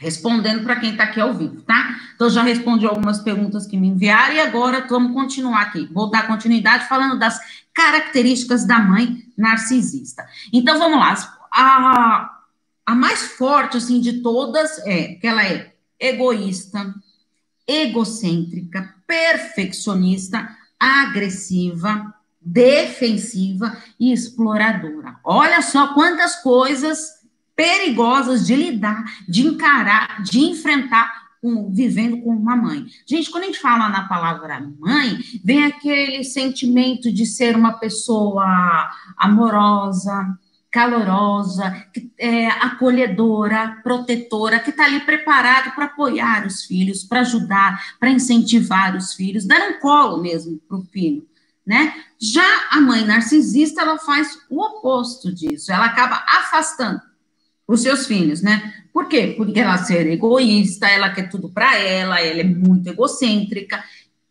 respondendo 0.00 0.64
para 0.64 0.80
quem 0.80 0.90
está 0.90 1.04
aqui 1.04 1.20
ao 1.20 1.32
vivo, 1.32 1.62
tá? 1.62 1.94
Então, 2.16 2.28
já 2.28 2.42
respondi 2.42 2.86
algumas 2.86 3.20
perguntas 3.20 3.64
que 3.64 3.76
me 3.76 3.86
enviaram 3.86 4.34
e 4.34 4.40
agora 4.40 4.84
vamos 4.88 5.12
continuar 5.12 5.60
aqui. 5.60 5.88
Vou 5.92 6.10
dar 6.10 6.26
continuidade 6.26 6.88
falando 6.88 7.16
das 7.16 7.38
características 7.72 8.66
da 8.66 8.80
mãe 8.80 9.22
narcisista. 9.38 10.26
Então, 10.52 10.80
vamos 10.80 10.98
lá. 10.98 11.14
A, 11.52 12.39
a 12.84 12.94
mais 12.94 13.22
forte, 13.32 13.76
assim, 13.76 14.00
de 14.00 14.20
todas 14.22 14.78
é 14.86 15.14
que 15.14 15.26
ela 15.26 15.44
é 15.44 15.74
egoísta, 15.98 16.94
egocêntrica, 17.66 18.94
perfeccionista, 19.06 20.56
agressiva, 20.78 22.14
defensiva 22.40 23.76
e 23.98 24.12
exploradora. 24.12 25.18
Olha 25.22 25.60
só 25.60 25.92
quantas 25.94 26.36
coisas 26.36 27.20
perigosas 27.54 28.46
de 28.46 28.56
lidar, 28.56 29.04
de 29.28 29.46
encarar, 29.46 30.22
de 30.22 30.40
enfrentar 30.40 31.30
um, 31.42 31.70
vivendo 31.70 32.20
com 32.22 32.30
uma 32.30 32.56
mãe. 32.56 32.86
Gente, 33.06 33.30
quando 33.30 33.44
a 33.44 33.46
gente 33.46 33.60
fala 33.60 33.88
na 33.88 34.08
palavra 34.08 34.60
mãe, 34.78 35.18
vem 35.44 35.64
aquele 35.64 36.24
sentimento 36.24 37.12
de 37.12 37.26
ser 37.26 37.56
uma 37.56 37.74
pessoa 37.74 38.90
amorosa, 39.16 40.38
calorosa, 40.70 41.84
é, 42.18 42.46
acolhedora, 42.46 43.80
protetora, 43.82 44.60
que 44.60 44.70
está 44.70 44.84
ali 44.84 45.00
preparado 45.00 45.74
para 45.74 45.86
apoiar 45.86 46.46
os 46.46 46.64
filhos, 46.64 47.02
para 47.02 47.20
ajudar, 47.20 47.96
para 47.98 48.10
incentivar 48.10 48.96
os 48.96 49.14
filhos, 49.14 49.46
dar 49.46 49.60
um 49.68 49.80
colo 49.80 50.22
mesmo 50.22 50.58
para 50.68 50.78
o 50.78 50.84
filho 50.84 51.28
né? 51.70 51.94
Já 52.18 52.68
a 52.72 52.80
mãe 52.80 53.04
narcisista, 53.04 53.82
ela 53.82 53.96
faz 53.96 54.38
o 54.50 54.60
oposto 54.60 55.32
disso, 55.32 55.72
ela 55.72 55.86
acaba 55.86 56.24
afastando 56.26 57.00
os 57.64 57.82
seus 57.82 58.08
filhos, 58.08 58.42
né? 58.42 58.74
Por 58.92 59.06
quê? 59.06 59.34
Porque 59.36 59.60
ela 59.60 59.78
ser 59.78 60.06
egoísta, 60.08 60.88
ela 60.88 61.10
quer 61.10 61.30
tudo 61.30 61.48
para 61.48 61.78
ela, 61.78 62.20
ela 62.20 62.40
é 62.40 62.44
muito 62.44 62.88
egocêntrica, 62.88 63.84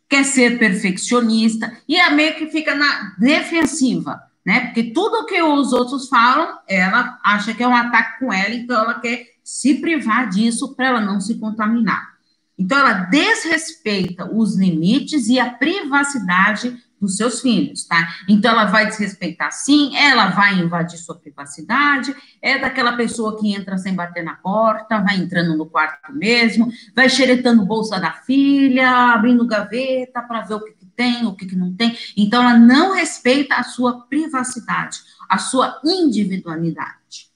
quer 0.09 0.25
ser 0.25 0.59
perfeccionista 0.59 1.77
e 1.87 1.95
é 1.95 2.09
meio 2.09 2.35
que 2.35 2.47
fica 2.47 2.75
na 2.75 3.15
defensiva, 3.17 4.21
né? 4.45 4.61
Porque 4.61 4.83
tudo 4.83 5.25
que 5.25 5.41
os 5.41 5.73
outros 5.73 6.07
falam, 6.07 6.57
ela 6.67 7.19
acha 7.23 7.53
que 7.53 7.63
é 7.63 7.67
um 7.67 7.75
ataque 7.75 8.19
com 8.19 8.31
ela, 8.31 8.53
então 8.53 8.81
ela 8.81 8.99
quer 8.99 9.25
se 9.43 9.75
privar 9.75 10.29
disso 10.29 10.75
para 10.75 10.87
ela 10.87 11.01
não 11.01 11.19
se 11.19 11.35
contaminar. 11.39 12.17
Então 12.57 12.77
ela 12.77 12.93
desrespeita 13.05 14.29
os 14.31 14.57
limites 14.57 15.27
e 15.27 15.39
a 15.39 15.49
privacidade 15.49 16.77
dos 16.99 17.15
seus 17.15 17.41
filhos, 17.41 17.85
tá? 17.85 18.07
Então 18.27 18.51
ela 18.51 18.65
vai 18.65 18.87
desrespeitar 18.87 19.51
sim, 19.51 19.95
ela 19.95 20.29
vai 20.29 20.59
invadir 20.59 20.97
sua 20.97 21.15
privacidade, 21.15 22.15
é 22.41 22.57
daquela 22.57 22.93
pessoa 22.93 23.39
que 23.39 23.53
entra 23.53 23.77
sem 23.77 23.93
bater 23.93 24.23
na 24.23 24.35
porta, 24.35 25.01
vai 25.01 25.17
entrando 25.17 25.57
no 25.57 25.65
quarto 25.65 26.11
mesmo, 26.13 26.71
vai 26.95 27.09
xeretando 27.09 27.65
bolsa 27.65 27.99
da 27.99 28.11
filha, 28.11 29.13
abrindo 29.13 29.47
gaveta 29.47 30.21
para 30.21 30.41
ver 30.41 30.55
o 30.55 30.63
que, 30.63 30.71
que 30.73 30.85
tem, 30.85 31.25
o 31.25 31.35
que, 31.35 31.45
que 31.45 31.55
não 31.55 31.73
tem. 31.73 31.97
Então 32.17 32.41
ela 32.41 32.57
não 32.57 32.93
respeita 32.93 33.55
a 33.55 33.63
sua 33.63 34.01
privacidade, 34.07 34.99
a 35.29 35.37
sua 35.37 35.79
individualidade. 35.83 37.29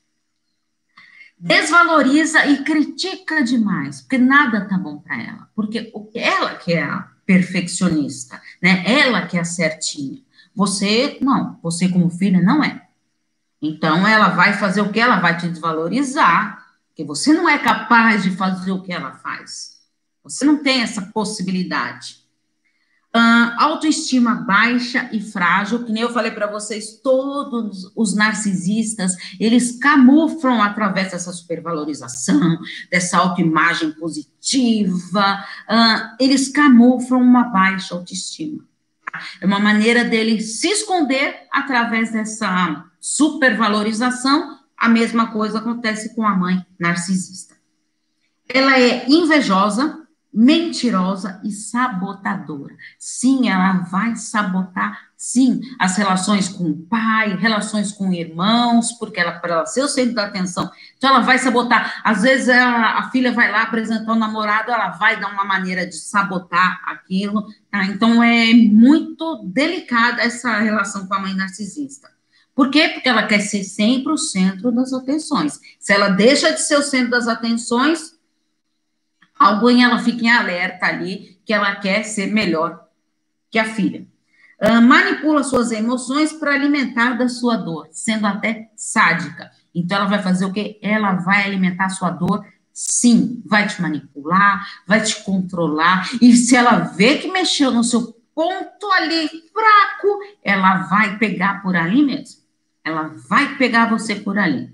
Desvaloriza 1.37 2.45
e 2.45 2.63
critica 2.63 3.43
demais, 3.43 4.01
porque 4.01 4.17
nada 4.17 4.65
tá 4.65 4.77
bom 4.77 4.99
para 4.99 5.21
ela, 5.21 5.49
porque 5.53 5.91
o 5.93 6.05
que 6.05 6.17
ela 6.17 6.55
quer 6.55 7.12
perfeccionista, 7.25 8.41
né? 8.61 8.83
Ela 8.85 9.27
que 9.27 9.37
é 9.37 9.43
certinha. 9.43 10.19
Você, 10.55 11.17
não, 11.21 11.59
você 11.61 11.89
como 11.89 12.09
filha 12.09 12.41
não 12.41 12.63
é. 12.63 12.87
Então, 13.61 14.05
ela 14.07 14.29
vai 14.29 14.53
fazer 14.53 14.81
o 14.81 14.91
que? 14.91 14.99
Ela 14.99 15.19
vai 15.19 15.37
te 15.37 15.47
desvalorizar, 15.47 16.65
porque 16.87 17.03
você 17.03 17.33
não 17.33 17.47
é 17.47 17.57
capaz 17.57 18.23
de 18.23 18.31
fazer 18.31 18.71
o 18.71 18.81
que 18.81 18.91
ela 18.91 19.13
faz. 19.13 19.81
Você 20.23 20.45
não 20.45 20.61
tem 20.61 20.81
essa 20.81 21.01
possibilidade. 21.01 22.22
Uh, 23.15 23.53
autoestima 23.59 24.33
baixa 24.33 25.07
e 25.11 25.21
frágil, 25.21 25.85
que 25.85 25.91
nem 25.91 26.01
eu 26.01 26.11
falei 26.11 26.31
para 26.31 26.47
vocês, 26.47 26.99
todos 27.03 27.91
os 27.95 28.15
narcisistas, 28.15 29.15
eles 29.39 29.77
camuflam 29.77 30.59
através 30.59 31.11
dessa 31.11 31.31
supervalorização, 31.31 32.57
dessa 32.89 33.19
autoimagem 33.19 33.91
positiva, 33.91 35.45
uh, 35.69 36.15
eles 36.19 36.47
camuflam 36.47 37.21
uma 37.21 37.43
baixa 37.43 37.93
autoestima. 37.93 38.63
É 39.39 39.45
uma 39.45 39.59
maneira 39.59 40.03
dele 40.03 40.41
se 40.41 40.67
esconder 40.69 41.47
através 41.51 42.11
dessa 42.11 42.83
supervalorização. 42.99 44.57
A 44.75 44.89
mesma 44.89 45.31
coisa 45.31 45.59
acontece 45.59 46.15
com 46.15 46.25
a 46.25 46.35
mãe 46.35 46.65
narcisista. 46.79 47.55
Ela 48.49 48.79
é 48.79 49.07
invejosa, 49.07 50.02
mentirosa 50.33 51.39
e 51.43 51.51
sabotadora. 51.51 52.75
Sim, 52.97 53.49
ela 53.49 53.79
vai 53.83 54.15
sabotar, 54.15 54.99
sim, 55.15 55.61
as 55.79 55.95
relações 55.95 56.49
com 56.49 56.63
o 56.71 56.77
pai, 56.87 57.35
relações 57.35 57.91
com 57.91 58.11
irmãos, 58.11 58.93
porque 58.93 59.19
ela 59.19 59.33
para 59.33 59.53
ela 59.53 59.65
ser 59.65 59.83
o 59.83 59.87
centro 59.87 60.15
da 60.15 60.25
atenção. 60.25 60.71
Então 60.97 61.11
ela 61.11 61.19
vai 61.19 61.37
sabotar. 61.37 62.01
Às 62.03 62.23
vezes 62.23 62.49
a, 62.49 62.99
a 62.99 63.11
filha 63.11 63.31
vai 63.31 63.51
lá 63.51 63.61
apresentar 63.61 64.11
o 64.11 64.19
namorado, 64.19 64.71
ela 64.71 64.89
vai 64.89 65.19
dar 65.19 65.31
uma 65.31 65.45
maneira 65.45 65.85
de 65.85 65.95
sabotar 65.95 66.81
aquilo. 66.87 67.45
Tá? 67.69 67.85
Então 67.85 68.23
é 68.23 68.53
muito 68.53 69.43
delicada 69.45 70.21
essa 70.21 70.57
relação 70.59 71.05
com 71.05 71.13
a 71.13 71.19
mãe 71.19 71.35
narcisista. 71.35 72.11
Por 72.55 72.69
quê? 72.69 72.89
Porque 72.89 73.09
ela 73.09 73.25
quer 73.25 73.39
ser 73.39 73.63
sempre 73.63 74.13
o 74.13 74.17
centro 74.17 74.71
das 74.71 74.93
atenções. 74.93 75.59
Se 75.79 75.91
ela 75.91 76.09
deixa 76.09 76.51
de 76.51 76.61
ser 76.61 76.77
o 76.77 76.83
centro 76.83 77.09
das 77.09 77.27
atenções, 77.27 78.12
algo 79.43 79.69
em 79.69 79.83
ela 79.83 79.99
fica 79.99 80.23
em 80.23 80.29
alerta 80.29 80.85
ali, 80.85 81.39
que 81.45 81.53
ela 81.53 81.75
quer 81.75 82.03
ser 82.03 82.27
melhor 82.27 82.87
que 83.51 83.59
a 83.59 83.65
filha. 83.65 84.05
Uh, 84.61 84.81
manipula 84.81 85.43
suas 85.43 85.71
emoções 85.71 86.31
para 86.31 86.53
alimentar 86.53 87.17
da 87.17 87.27
sua 87.27 87.57
dor, 87.57 87.87
sendo 87.91 88.25
até 88.25 88.69
sádica. 88.75 89.51
Então, 89.75 89.97
ela 89.97 90.07
vai 90.07 90.21
fazer 90.21 90.45
o 90.45 90.53
quê? 90.53 90.79
Ela 90.81 91.13
vai 91.13 91.43
alimentar 91.43 91.85
a 91.85 91.89
sua 91.89 92.09
dor, 92.09 92.45
sim, 92.71 93.41
vai 93.45 93.67
te 93.67 93.81
manipular, 93.81 94.65
vai 94.87 95.01
te 95.01 95.23
controlar, 95.23 96.09
e 96.21 96.33
se 96.35 96.55
ela 96.55 96.79
vê 96.79 97.17
que 97.17 97.31
mexeu 97.31 97.71
no 97.71 97.83
seu 97.83 98.13
ponto 98.33 98.91
ali 98.93 99.27
fraco, 99.27 100.19
ela 100.43 100.83
vai 100.83 101.17
pegar 101.17 101.61
por 101.61 101.75
ali 101.75 102.03
mesmo. 102.03 102.41
Ela 102.83 103.11
vai 103.29 103.55
pegar 103.55 103.89
você 103.89 104.15
por 104.15 104.37
ali. 104.37 104.71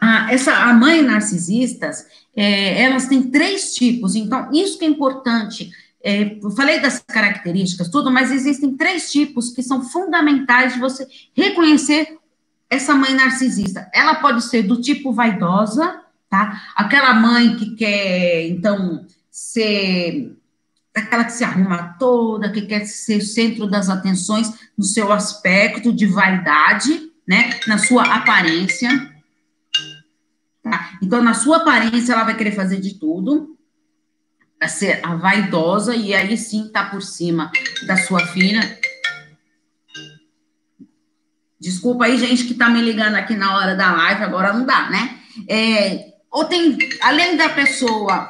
Ah, 0.00 0.28
essa, 0.30 0.52
a 0.52 0.74
mãe 0.74 1.02
narcisistas, 1.02 2.06
é, 2.34 2.82
elas 2.82 3.06
têm 3.06 3.30
três 3.30 3.74
tipos, 3.74 4.14
então 4.14 4.50
isso 4.52 4.78
que 4.78 4.84
é 4.84 4.88
importante. 4.88 5.70
É, 6.04 6.38
eu 6.40 6.50
falei 6.50 6.78
das 6.78 7.00
características, 7.00 7.88
tudo, 7.88 8.12
mas 8.12 8.30
existem 8.30 8.76
três 8.76 9.10
tipos 9.10 9.50
que 9.50 9.62
são 9.62 9.82
fundamentais 9.82 10.74
de 10.74 10.78
você 10.78 11.06
reconhecer 11.34 12.18
essa 12.68 12.94
mãe 12.94 13.14
narcisista. 13.14 13.90
Ela 13.92 14.16
pode 14.16 14.44
ser 14.44 14.62
do 14.62 14.80
tipo 14.80 15.12
vaidosa, 15.12 16.00
tá? 16.28 16.62
Aquela 16.76 17.14
mãe 17.14 17.56
que 17.56 17.74
quer, 17.74 18.46
então, 18.48 19.04
ser 19.30 20.36
aquela 20.94 21.24
que 21.24 21.32
se 21.32 21.44
arruma 21.44 21.96
toda, 21.98 22.52
que 22.52 22.62
quer 22.62 22.86
ser 22.86 23.20
centro 23.20 23.66
das 23.66 23.88
atenções 23.88 24.52
no 24.76 24.84
seu 24.84 25.12
aspecto 25.12 25.92
de 25.92 26.06
vaidade, 26.06 27.10
né? 27.26 27.58
Na 27.66 27.78
sua 27.78 28.02
aparência. 28.02 29.15
Tá? 30.68 30.98
Então, 31.00 31.22
na 31.22 31.32
sua 31.32 31.58
aparência, 31.58 32.12
ela 32.12 32.24
vai 32.24 32.36
querer 32.36 32.50
fazer 32.50 32.80
de 32.80 32.98
tudo 32.98 33.56
para 34.58 34.66
ser 34.66 35.00
a 35.04 35.14
vaidosa 35.14 35.94
e 35.94 36.12
aí 36.12 36.36
sim 36.36 36.68
tá 36.72 36.84
por 36.86 37.02
cima 37.02 37.52
da 37.86 37.96
sua 37.96 38.18
filha. 38.26 38.60
Desculpa 41.60 42.06
aí, 42.06 42.18
gente, 42.18 42.46
que 42.46 42.54
tá 42.54 42.68
me 42.68 42.82
ligando 42.82 43.14
aqui 43.14 43.36
na 43.36 43.56
hora 43.56 43.76
da 43.76 43.92
live, 43.92 44.24
agora 44.24 44.52
não 44.52 44.66
dá, 44.66 44.90
né? 44.90 45.20
É, 45.48 46.14
ou 46.32 46.44
tem, 46.46 46.76
além 47.00 47.36
da 47.36 47.48
pessoa, 47.48 48.26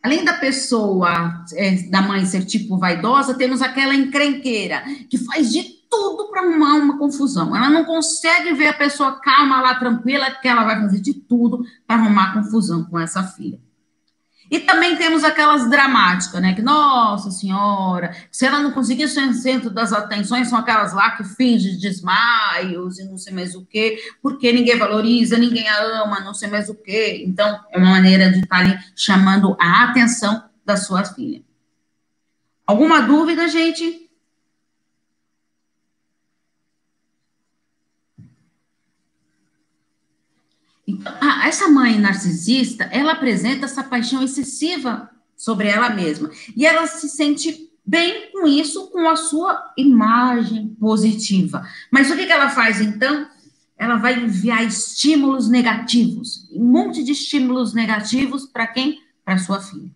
além 0.00 0.24
da 0.24 0.34
pessoa, 0.34 1.44
é, 1.54 1.74
da 1.88 2.02
mãe 2.02 2.24
ser 2.24 2.44
tipo 2.44 2.78
vaidosa, 2.78 3.34
temos 3.34 3.62
aquela 3.62 3.96
encrenqueira, 3.96 4.84
que 5.10 5.18
faz 5.18 5.52
de 5.52 5.81
tudo 5.92 6.30
para 6.30 6.40
arrumar 6.40 6.76
uma 6.76 6.98
confusão. 6.98 7.54
Ela 7.54 7.68
não 7.68 7.84
consegue 7.84 8.54
ver 8.54 8.68
a 8.68 8.72
pessoa 8.72 9.20
calma 9.20 9.60
lá, 9.60 9.74
tranquila, 9.74 10.30
que 10.30 10.48
ela 10.48 10.64
vai 10.64 10.80
fazer 10.80 11.00
de 11.00 11.12
tudo 11.12 11.62
para 11.86 11.96
arrumar 11.96 12.32
confusão 12.32 12.84
com 12.84 12.98
essa 12.98 13.22
filha. 13.22 13.60
E 14.50 14.60
também 14.60 14.96
temos 14.96 15.22
aquelas 15.22 15.68
dramáticas, 15.68 16.40
né? 16.40 16.54
Que, 16.54 16.62
nossa 16.62 17.30
senhora, 17.30 18.14
se 18.30 18.46
ela 18.46 18.60
não 18.60 18.72
conseguir 18.72 19.08
ser 19.08 19.26
o 19.28 19.34
centro 19.34 19.70
das 19.70 19.92
atenções, 19.92 20.48
são 20.48 20.58
aquelas 20.58 20.94
lá 20.94 21.10
que 21.12 21.24
fingem 21.24 21.78
desmaios 21.78 22.98
e 22.98 23.04
não 23.04 23.16
sei 23.16 23.32
mais 23.32 23.54
o 23.54 23.64
quê, 23.64 23.98
porque 24.22 24.52
ninguém 24.52 24.78
valoriza, 24.78 25.38
ninguém 25.38 25.68
a 25.68 26.02
ama, 26.02 26.20
não 26.20 26.34
sei 26.34 26.50
mais 26.50 26.68
o 26.68 26.74
quê. 26.74 27.22
Então, 27.26 27.60
é 27.70 27.78
uma 27.78 27.90
maneira 27.90 28.30
de 28.30 28.40
estar 28.40 28.58
ali 28.58 28.78
chamando 28.96 29.56
a 29.58 29.84
atenção 29.84 30.42
da 30.64 30.76
sua 30.76 31.04
filha. 31.04 31.42
Alguma 32.66 33.00
dúvida, 33.00 33.48
gente? 33.48 34.01
Então, 41.00 41.12
essa 41.42 41.68
mãe 41.68 41.98
narcisista, 41.98 42.84
ela 42.84 43.12
apresenta 43.12 43.66
essa 43.66 43.82
paixão 43.82 44.22
excessiva 44.22 45.10
sobre 45.36 45.68
ela 45.68 45.90
mesma. 45.90 46.30
E 46.56 46.64
ela 46.64 46.86
se 46.86 47.08
sente 47.08 47.68
bem 47.84 48.30
com 48.30 48.46
isso, 48.46 48.90
com 48.90 49.08
a 49.08 49.16
sua 49.16 49.72
imagem 49.76 50.68
positiva. 50.78 51.66
Mas 51.90 52.10
o 52.10 52.16
que, 52.16 52.26
que 52.26 52.32
ela 52.32 52.48
faz 52.48 52.80
então? 52.80 53.26
Ela 53.76 53.96
vai 53.96 54.22
enviar 54.22 54.64
estímulos 54.64 55.48
negativos, 55.48 56.48
um 56.52 56.64
monte 56.64 57.02
de 57.02 57.10
estímulos 57.10 57.74
negativos 57.74 58.46
para 58.46 58.68
quem? 58.68 59.00
Para 59.24 59.38
sua 59.38 59.60
filha, 59.60 59.90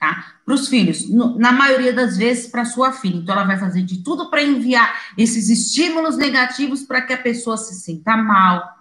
tá? 0.00 0.34
Para 0.44 0.54
os 0.54 0.66
filhos, 0.66 1.08
no, 1.08 1.38
na 1.38 1.52
maioria 1.52 1.92
das 1.92 2.16
vezes 2.16 2.48
para 2.48 2.64
sua 2.64 2.90
filha. 2.90 3.16
Então 3.16 3.34
ela 3.36 3.44
vai 3.44 3.58
fazer 3.58 3.82
de 3.82 4.02
tudo 4.02 4.28
para 4.28 4.42
enviar 4.42 5.12
esses 5.16 5.48
estímulos 5.48 6.16
negativos 6.16 6.82
para 6.82 7.02
que 7.02 7.12
a 7.12 7.18
pessoa 7.18 7.56
se 7.56 7.74
sinta 7.76 8.16
mal, 8.16 8.77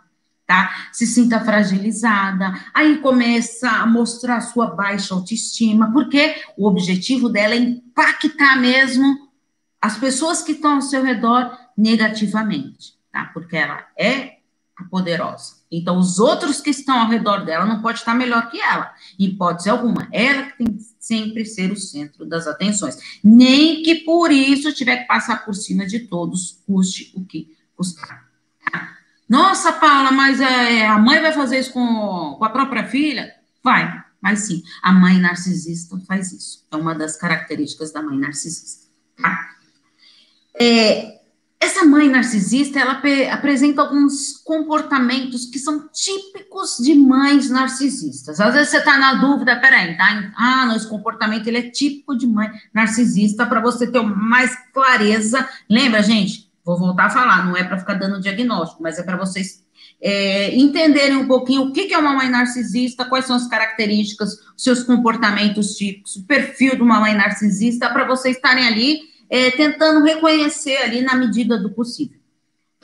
tá? 0.47 0.87
Se 0.93 1.05
sinta 1.05 1.41
fragilizada, 1.41 2.53
aí 2.73 2.99
começa 2.99 3.69
a 3.69 3.85
mostrar 3.85 4.39
sua 4.39 4.67
baixa 4.67 5.13
autoestima, 5.13 5.91
porque 5.91 6.35
o 6.57 6.65
objetivo 6.65 7.27
dela 7.27 7.53
é 7.53 7.57
impactar 7.57 8.55
mesmo 8.55 9.27
as 9.81 9.97
pessoas 9.97 10.41
que 10.41 10.53
estão 10.53 10.75
ao 10.75 10.81
seu 10.81 11.03
redor 11.03 11.55
negativamente, 11.77 12.93
tá? 13.11 13.29
Porque 13.33 13.57
ela 13.57 13.85
é 13.99 14.37
poderosa. 14.89 15.57
Então, 15.71 15.97
os 15.97 16.17
outros 16.19 16.61
que 16.61 16.69
estão 16.69 16.99
ao 16.99 17.09
redor 17.09 17.43
dela 17.43 17.65
não 17.65 17.81
pode 17.81 17.99
estar 17.99 18.13
melhor 18.13 18.49
que 18.49 18.59
ela, 18.59 18.93
em 19.19 19.25
hipótese 19.25 19.69
alguma. 19.69 20.07
Ela 20.11 20.43
que 20.43 20.57
tem 20.57 20.67
que 20.67 20.83
sempre 20.99 21.45
ser 21.45 21.71
o 21.71 21.75
centro 21.75 22.25
das 22.25 22.47
atenções. 22.47 23.19
Nem 23.23 23.83
que 23.83 23.95
por 23.95 24.31
isso 24.31 24.73
tiver 24.73 24.97
que 24.97 25.07
passar 25.07 25.43
por 25.43 25.53
cima 25.55 25.85
de 25.85 26.01
todos, 26.01 26.61
custe 26.65 27.11
o 27.15 27.25
que 27.25 27.55
custar. 27.75 28.29
Tá? 28.71 28.96
Nossa, 29.27 29.73
Paula, 29.73 30.11
mas 30.11 30.39
é, 30.39 30.87
a 30.87 30.97
mãe 30.97 31.21
vai 31.21 31.33
fazer 31.33 31.59
isso 31.59 31.73
com, 31.73 32.35
com 32.37 32.45
a 32.45 32.49
própria 32.49 32.85
filha? 32.85 33.33
Vai, 33.63 34.01
mas 34.21 34.39
sim. 34.39 34.63
A 34.81 34.91
mãe 34.91 35.19
narcisista 35.19 35.99
faz 36.07 36.31
isso. 36.31 36.65
É 36.71 36.75
uma 36.75 36.95
das 36.95 37.17
características 37.17 37.91
da 37.91 38.01
mãe 38.01 38.17
narcisista. 38.17 38.87
Tá? 39.21 39.49
É, 40.59 41.17
essa 41.59 41.83
mãe 41.83 42.07
narcisista, 42.07 42.79
ela 42.79 43.01
apresenta 43.31 43.81
alguns 43.81 44.37
comportamentos 44.43 45.47
que 45.47 45.57
são 45.57 45.89
típicos 45.91 46.77
de 46.77 46.93
mães 46.93 47.49
narcisistas. 47.49 48.39
Às 48.39 48.53
vezes 48.53 48.69
você 48.69 48.77
está 48.77 48.97
na 48.97 49.15
dúvida, 49.15 49.59
peraí, 49.59 49.97
tá? 49.97 50.31
Ah, 50.37 50.65
não, 50.67 50.75
esse 50.75 50.87
comportamento 50.87 51.47
ele 51.47 51.57
é 51.57 51.69
típico 51.69 52.15
de 52.15 52.27
mãe 52.27 52.49
narcisista 52.71 53.45
para 53.45 53.59
você 53.59 53.91
ter 53.91 54.01
mais 54.01 54.55
clareza. 54.71 55.49
Lembra, 55.67 56.03
gente? 56.03 56.46
Vou 56.67 56.77
voltar 56.77 57.05
a 57.05 57.09
falar, 57.09 57.45
não 57.45 57.55
é 57.55 57.63
para 57.63 57.77
ficar 57.77 57.93
dando 57.93 58.19
diagnóstico, 58.19 58.83
mas 58.83 58.99
é 58.99 59.03
para 59.03 59.15
vocês 59.15 59.65
é, 60.01 60.53
entenderem 60.53 61.15
um 61.15 61.25
pouquinho 61.25 61.61
o 61.61 61.71
que 61.71 61.93
é 61.93 61.97
uma 61.97 62.11
mãe 62.11 62.29
narcisista, 62.29 63.05
quais 63.05 63.23
são 63.23 63.37
as 63.37 63.47
características, 63.47 64.37
seus 64.57 64.83
comportamentos 64.83 65.77
típicos, 65.77 66.17
o 66.17 66.25
perfil 66.25 66.75
de 66.75 66.81
uma 66.81 66.99
mãe 66.99 67.13
narcisista, 67.13 67.89
para 67.89 68.05
vocês 68.05 68.35
estarem 68.35 68.67
ali 68.67 68.99
é, 69.29 69.49
tentando 69.51 70.03
reconhecer 70.03 70.75
ali 70.79 71.01
na 71.01 71.15
medida 71.15 71.57
do 71.57 71.71
possível. 71.71 72.17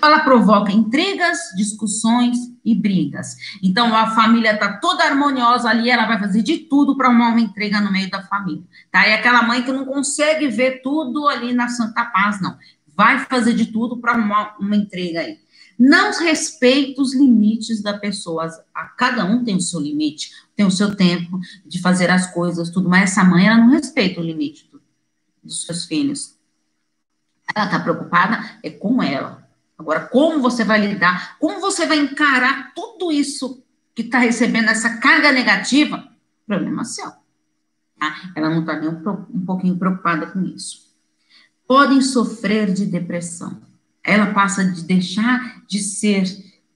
Ela 0.02 0.20
provoca 0.20 0.72
intrigas, 0.72 1.38
discussões 1.58 2.38
e 2.64 2.74
brigas. 2.74 3.36
Então, 3.62 3.94
a 3.94 4.12
família 4.12 4.54
está 4.54 4.78
toda 4.78 5.04
harmoniosa 5.04 5.70
ali, 5.70 5.90
ela 5.90 6.06
vai 6.06 6.20
fazer 6.20 6.42
de 6.42 6.58
tudo 6.58 6.96
para 6.96 7.10
uma 7.10 7.38
intriga 7.40 7.82
no 7.82 7.92
meio 7.92 8.10
da 8.10 8.22
família. 8.24 8.64
Tá? 8.90 9.06
É 9.06 9.14
aquela 9.14 9.44
mãe 9.44 9.62
que 9.62 9.72
não 9.74 9.86
consegue 9.86 10.48
ver 10.48 10.82
tudo 10.82 11.28
ali 11.28 11.54
na 11.54 11.68
santa 11.68 12.06
paz, 12.06 12.42
não 12.42 12.58
vai 12.96 13.26
fazer 13.26 13.54
de 13.54 13.68
tudo 13.68 13.98
para 13.98 14.16
uma, 14.16 14.56
uma 14.58 14.76
entrega 14.76 15.22
aí. 15.22 15.40
Não 15.78 16.12
respeita 16.20 17.02
os 17.02 17.16
limites 17.16 17.82
da 17.82 17.98
pessoa. 17.98 18.48
A, 18.74 18.86
cada 18.86 19.26
um 19.26 19.44
tem 19.44 19.56
o 19.56 19.62
seu 19.62 19.80
limite, 19.80 20.32
tem 20.56 20.66
o 20.66 20.72
seu 20.72 20.96
tempo 20.96 21.40
de 21.66 21.82
fazer 21.82 22.10
as 22.10 22.32
coisas, 22.32 22.70
tudo, 22.70 22.90
mas 22.90 23.12
essa 23.12 23.24
mãe, 23.24 23.48
ela 23.48 23.58
não 23.58 23.72
respeita 23.72 24.20
o 24.20 24.24
limite 24.24 24.70
do, 24.72 24.82
dos 25.44 25.66
seus 25.66 25.86
filhos. 25.86 26.38
Ela 27.56 27.66
está 27.66 27.80
preocupada 27.80 28.60
é 28.64 28.70
com 28.70 29.02
ela. 29.02 29.48
Agora, 29.78 30.02
como 30.02 30.40
você 30.40 30.64
vai 30.64 30.86
lidar, 30.86 31.38
como 31.40 31.60
você 31.60 31.86
vai 31.86 31.98
encarar 31.98 32.74
tudo 32.74 33.12
isso 33.12 33.64
que 33.96 34.04
está 34.04 34.20
recebendo, 34.20 34.70
essa 34.70 34.98
carga 34.98 35.32
negativa, 35.32 36.08
problema 36.48 36.86
seu. 36.86 37.12
Tá? 38.00 38.32
Ela 38.36 38.50
não 38.50 38.62
está 38.62 38.80
nem 38.80 38.90
um, 38.90 39.02
um 39.34 39.46
pouquinho 39.46 39.78
preocupada 39.78 40.28
com 40.28 40.42
isso. 40.44 40.83
Podem 41.68 42.02
sofrer 42.02 42.74
de 42.74 42.86
depressão. 42.86 43.62
Ela 44.04 44.34
passa 44.34 44.66
de 44.66 44.84
deixar 44.84 45.64
de 45.68 45.80
ser 45.80 46.26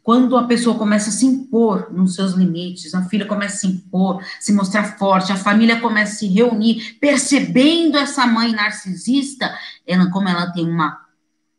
quando 0.07 0.37
a 0.37 0.45
pessoa 0.45 0.77
começa 0.77 1.09
a 1.09 1.11
se 1.11 1.25
impor 1.25 1.91
nos 1.91 2.15
seus 2.15 2.31
limites, 2.31 2.95
a 2.95 3.03
filha 3.09 3.25
começa 3.25 3.55
a 3.55 3.59
se 3.59 3.67
impor, 3.67 4.23
se 4.39 4.53
mostrar 4.53 4.97
forte, 4.97 5.33
a 5.33 5.35
família 5.35 5.81
começa 5.81 6.13
a 6.13 6.15
se 6.15 6.27
reunir, 6.27 6.97
percebendo 7.01 7.97
essa 7.97 8.25
mãe 8.25 8.53
narcisista, 8.53 9.53
ela, 9.85 10.09
como 10.09 10.29
ela 10.29 10.49
tem 10.53 10.65
uma, 10.65 11.01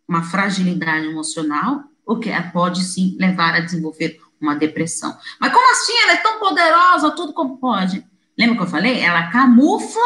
uma 0.08 0.22
fragilidade 0.22 1.08
emocional, 1.08 1.84
o 2.06 2.16
que 2.16 2.30
pode 2.50 2.84
sim 2.84 3.18
levar 3.20 3.54
a 3.54 3.60
desenvolver 3.60 4.18
uma 4.40 4.54
depressão. 4.54 5.14
Mas 5.38 5.52
como 5.52 5.70
assim? 5.70 5.92
Ela 6.04 6.12
é 6.12 6.16
tão 6.16 6.38
poderosa, 6.38 7.10
tudo 7.10 7.34
como 7.34 7.58
pode. 7.58 8.02
Lembra 8.38 8.56
que 8.56 8.62
eu 8.62 8.66
falei? 8.66 8.98
Ela 8.98 9.30
camufla, 9.30 10.00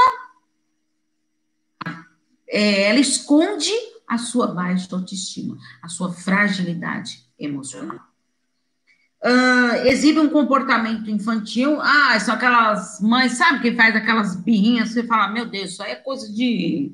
é, 2.52 2.90
ela 2.90 3.00
esconde 3.00 3.72
a 4.06 4.18
sua 4.18 4.48
baixa 4.48 4.94
autoestima, 4.94 5.56
a 5.82 5.88
sua 5.88 6.12
fragilidade 6.12 7.24
emocional 7.38 8.12
uh, 9.22 9.86
exibe 9.86 10.18
um 10.18 10.28
comportamento 10.28 11.10
infantil. 11.10 11.80
Ah, 11.80 12.18
são 12.18 12.34
aquelas 12.34 13.00
mães, 13.00 13.32
sabe, 13.32 13.60
que 13.60 13.76
faz 13.76 13.94
aquelas 13.94 14.36
birrinhas, 14.36 14.90
você 14.90 15.04
fala, 15.04 15.28
meu 15.28 15.46
Deus, 15.46 15.70
isso 15.70 15.82
aí 15.82 15.92
é 15.92 15.96
coisa 15.96 16.30
de 16.32 16.92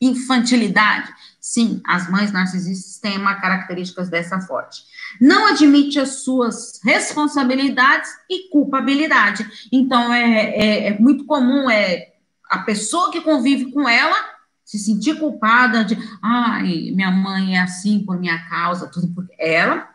infantilidade. 0.00 1.10
Sim, 1.40 1.80
as 1.86 2.10
mães 2.10 2.30
narcisistas 2.30 2.98
têm 2.98 3.16
uma 3.16 3.36
características 3.36 4.10
dessa 4.10 4.40
forte. 4.40 4.82
Não 5.20 5.46
admite 5.46 5.98
as 5.98 6.22
suas 6.22 6.80
responsabilidades 6.84 8.10
e 8.28 8.50
culpabilidade. 8.50 9.46
Então, 9.72 10.12
é, 10.12 10.50
é, 10.50 10.86
é 10.88 10.98
muito 10.98 11.24
comum 11.24 11.70
é 11.70 12.12
a 12.50 12.58
pessoa 12.58 13.10
que 13.10 13.22
convive 13.22 13.72
com 13.72 13.88
ela 13.88 14.35
se 14.66 14.78
sentir 14.78 15.18
culpada 15.18 15.82
de, 15.82 15.96
ai, 16.22 16.90
minha 16.94 17.10
mãe 17.10 17.56
é 17.56 17.60
assim 17.60 18.04
por 18.04 18.20
minha 18.20 18.46
causa, 18.50 18.90
tudo 18.90 19.08
por 19.14 19.26
ela, 19.38 19.88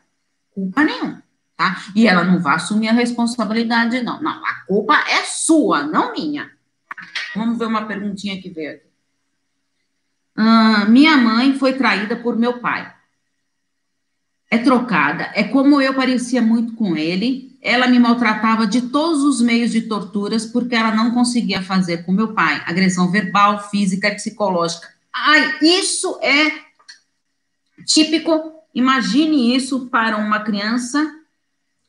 culpa 0.55 0.83
nenhuma 0.83 1.21
tá? 1.61 1.79
E 1.95 2.07
ela 2.07 2.23
não 2.23 2.39
vai 2.39 2.55
assumir 2.55 2.89
a 2.89 2.93
responsabilidade, 2.93 4.01
não. 4.01 4.19
Não, 4.19 4.43
a 4.43 4.65
culpa 4.65 4.95
é 5.07 5.23
sua, 5.25 5.83
não 5.83 6.11
minha. 6.11 6.49
Vamos 7.35 7.59
ver 7.59 7.65
uma 7.65 7.85
perguntinha 7.85 8.41
que 8.41 8.49
veio 8.49 8.71
aqui. 8.71 8.87
Ah, 10.35 10.85
minha 10.85 11.15
mãe 11.17 11.53
foi 11.53 11.73
traída 11.73 12.15
por 12.15 12.35
meu 12.35 12.59
pai. 12.59 12.91
É 14.49 14.57
trocada. 14.57 15.31
É 15.35 15.43
como 15.43 15.79
eu 15.79 15.93
parecia 15.93 16.41
muito 16.41 16.73
com 16.73 16.97
ele. 16.97 17.50
Ela 17.61 17.87
me 17.87 17.99
maltratava 17.99 18.65
de 18.65 18.83
todos 18.83 19.23
os 19.23 19.39
meios 19.39 19.71
de 19.71 19.81
torturas 19.81 20.45
porque 20.45 20.75
ela 20.75 20.95
não 20.95 21.11
conseguia 21.11 21.61
fazer 21.61 22.03
com 22.05 22.11
meu 22.11 22.33
pai. 22.33 22.63
Agressão 22.65 23.11
verbal, 23.11 23.69
física 23.69 24.07
e 24.07 24.15
psicológica. 24.15 24.87
Ai, 25.13 25.59
isso 25.61 26.19
é 26.21 26.51
típico. 27.85 28.53
Imagine 28.73 29.55
isso 29.55 29.87
para 29.87 30.17
uma 30.17 30.39
criança 30.39 31.13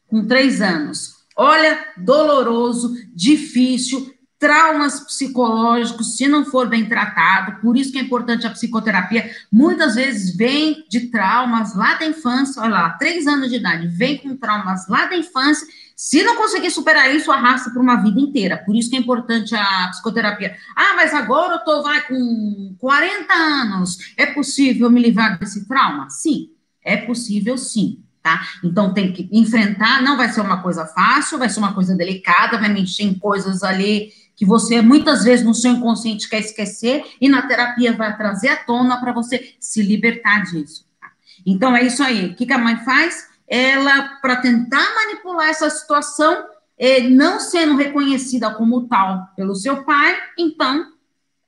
com 0.09 0.27
três 0.27 0.61
anos. 0.61 1.23
Olha, 1.35 1.87
doloroso, 1.97 2.95
difícil, 3.15 4.13
traumas 4.43 4.99
psicológicos, 4.99 6.17
se 6.17 6.27
não 6.27 6.45
for 6.45 6.69
bem 6.69 6.89
tratado, 6.89 7.61
por 7.61 7.77
isso 7.77 7.93
que 7.93 7.99
é 7.99 8.03
importante 8.03 8.45
a 8.45 8.51
psicoterapia. 8.51 9.31
Muitas 9.53 9.95
vezes 9.95 10.35
vem 10.35 10.85
de 10.89 11.03
traumas 11.11 11.77
lá 11.77 11.95
da 11.95 12.07
infância, 12.07 12.61
olha 12.61 12.73
lá, 12.73 12.91
três 12.91 13.29
anos 13.29 13.51
de 13.51 13.59
idade, 13.59 13.87
vem 13.87 14.19
com 14.19 14.37
traumas 14.37 14.89
lá 14.89 15.07
da 15.07 15.17
infância. 15.17 15.65
Se 15.95 16.25
não 16.25 16.35
conseguir 16.35 16.73
superar 16.73 17.15
isso, 17.15 17.31
arrasta 17.31 17.71
para 17.71 17.81
uma 17.81 18.03
vida 18.03 18.19
inteira. 18.19 18.57
Por 18.57 18.75
isso 18.75 18.91
que 18.91 18.97
é 18.97 18.99
importante 18.99 19.55
a 19.55 19.87
psicoterapia. 19.91 20.57
Ah, 20.75 20.95
mas 20.97 21.15
agora 21.15 21.55
eu 21.55 21.59
tô 21.61 21.81
vai 21.81 22.05
com 22.09 22.75
40 22.81 23.33
anos. 23.33 24.13
É 24.17 24.27
possível 24.27 24.91
me 24.91 25.01
livrar 25.01 25.39
desse 25.39 25.69
trauma? 25.69 26.11
Sim, 26.11 26.51
é 26.83 26.97
possível 26.97 27.57
sim 27.57 28.03
tá? 28.23 28.41
Então 28.63 28.95
tem 28.95 29.13
que 29.13 29.29
enfrentar, 29.33 30.01
não 30.01 30.17
vai 30.17 30.29
ser 30.29 30.41
uma 30.41 30.63
coisa 30.63 30.87
fácil, 30.87 31.39
vai 31.39 31.49
ser 31.49 31.59
uma 31.59 31.75
coisa 31.75 31.97
delicada, 31.97 32.59
vai 32.59 32.69
mexer 32.69 33.03
em 33.03 33.19
coisas 33.19 33.63
ali 33.63 34.13
que 34.37 34.47
você 34.47 34.81
muitas 34.81 35.25
vezes 35.25 35.45
no 35.45 35.55
seu 35.55 35.73
inconsciente 35.73 36.29
quer 36.29 36.41
esquecer 36.41 37.05
e 37.21 37.29
na 37.29 37.47
terapia 37.47 37.93
vai 37.93 38.17
trazer 38.17 38.49
à 38.49 38.57
tona 38.57 39.01
para 39.01 39.13
você 39.13 39.55
se 39.61 39.83
libertar 39.83 40.45
disso. 40.45 40.87
Tá? 41.01 41.11
Então 41.45 41.77
é 41.77 41.83
isso 41.83 42.03
aí. 42.03 42.27
O 42.27 42.35
que, 42.35 42.47
que 42.47 42.53
a 42.53 42.59
mãe 42.59 42.77
faz? 42.79 43.29
Ela, 43.47 44.19
para 44.23 44.37
tentar 44.37 44.95
manipular 44.95 45.49
essa 45.49 45.69
situação, 45.69 46.47
é, 46.79 47.01
não 47.03 47.39
sendo 47.39 47.77
reconhecida 47.77 48.55
como 48.55 48.89
tal 48.89 49.29
pelo 49.37 49.55
seu 49.55 49.85
pai, 49.85 50.17
então 50.39 50.87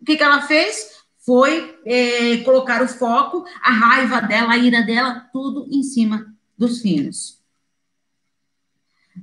o 0.00 0.04
que, 0.04 0.16
que 0.16 0.22
ela 0.22 0.42
fez? 0.42 0.92
Foi 1.24 1.80
é, 1.86 2.36
colocar 2.44 2.82
o 2.82 2.88
foco, 2.88 3.46
a 3.62 3.72
raiva 3.72 4.20
dela, 4.20 4.52
a 4.52 4.58
ira 4.58 4.82
dela, 4.82 5.26
tudo 5.32 5.66
em 5.70 5.82
cima 5.82 6.33
dos 6.56 6.80
filhos. 6.80 7.42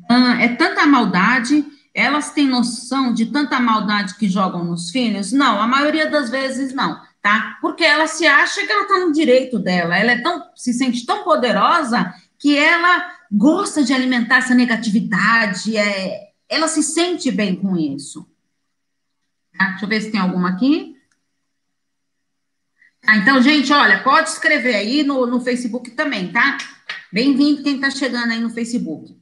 Ah, 0.10 0.42
é 0.42 0.56
tanta 0.56 0.86
maldade, 0.86 1.66
elas 1.94 2.32
têm 2.32 2.48
noção 2.48 3.14
de 3.14 3.26
tanta 3.28 3.60
maldade 3.60 4.16
que 4.16 4.30
jogam 4.30 4.64
nos 4.64 4.90
filhos? 4.90 5.32
Não, 5.32 5.62
a 5.62 5.68
maioria 5.68 6.10
das 6.10 6.30
vezes 6.30 6.74
não, 6.74 7.02
tá? 7.22 7.58
Porque 7.62 7.84
ela 7.84 8.08
se 8.08 8.26
acha 8.26 8.66
que 8.66 8.72
ela 8.72 8.84
está 8.84 9.00
no 9.00 9.12
direito 9.12 9.60
dela, 9.60 9.98
ela 9.98 10.12
é 10.12 10.22
tão, 10.22 10.44
se 10.56 10.74
sente 10.74 11.06
tão 11.06 11.24
poderosa 11.24 12.14
que 12.40 12.58
ela 12.58 13.12
gosta 13.32 13.84
de 13.84 13.94
alimentar 13.94 14.38
essa 14.38 14.56
negatividade, 14.56 15.78
é, 15.78 16.32
ela 16.50 16.68
se 16.68 16.84
sente 16.84 17.32
bem 17.32 17.56
com 17.56 17.78
isso. 17.78 18.28
Tá? 19.58 19.70
Deixa 19.70 19.86
eu 19.86 19.90
ver 19.90 20.02
se 20.02 20.12
tem 20.12 20.20
alguma 20.20 20.50
aqui. 20.50 20.98
Ah, 23.06 23.18
então, 23.18 23.42
gente, 23.42 23.72
olha, 23.74 24.04
pode 24.04 24.30
escrever 24.30 24.76
aí 24.76 25.04
no, 25.04 25.26
no 25.26 25.42
Facebook 25.42 25.92
também, 25.92 26.32
tá? 26.32 26.58
Bem-vindo 27.12 27.62
quem 27.62 27.76
está 27.76 27.90
chegando 27.90 28.32
aí 28.32 28.40
no 28.40 28.50
Facebook. 28.50 29.18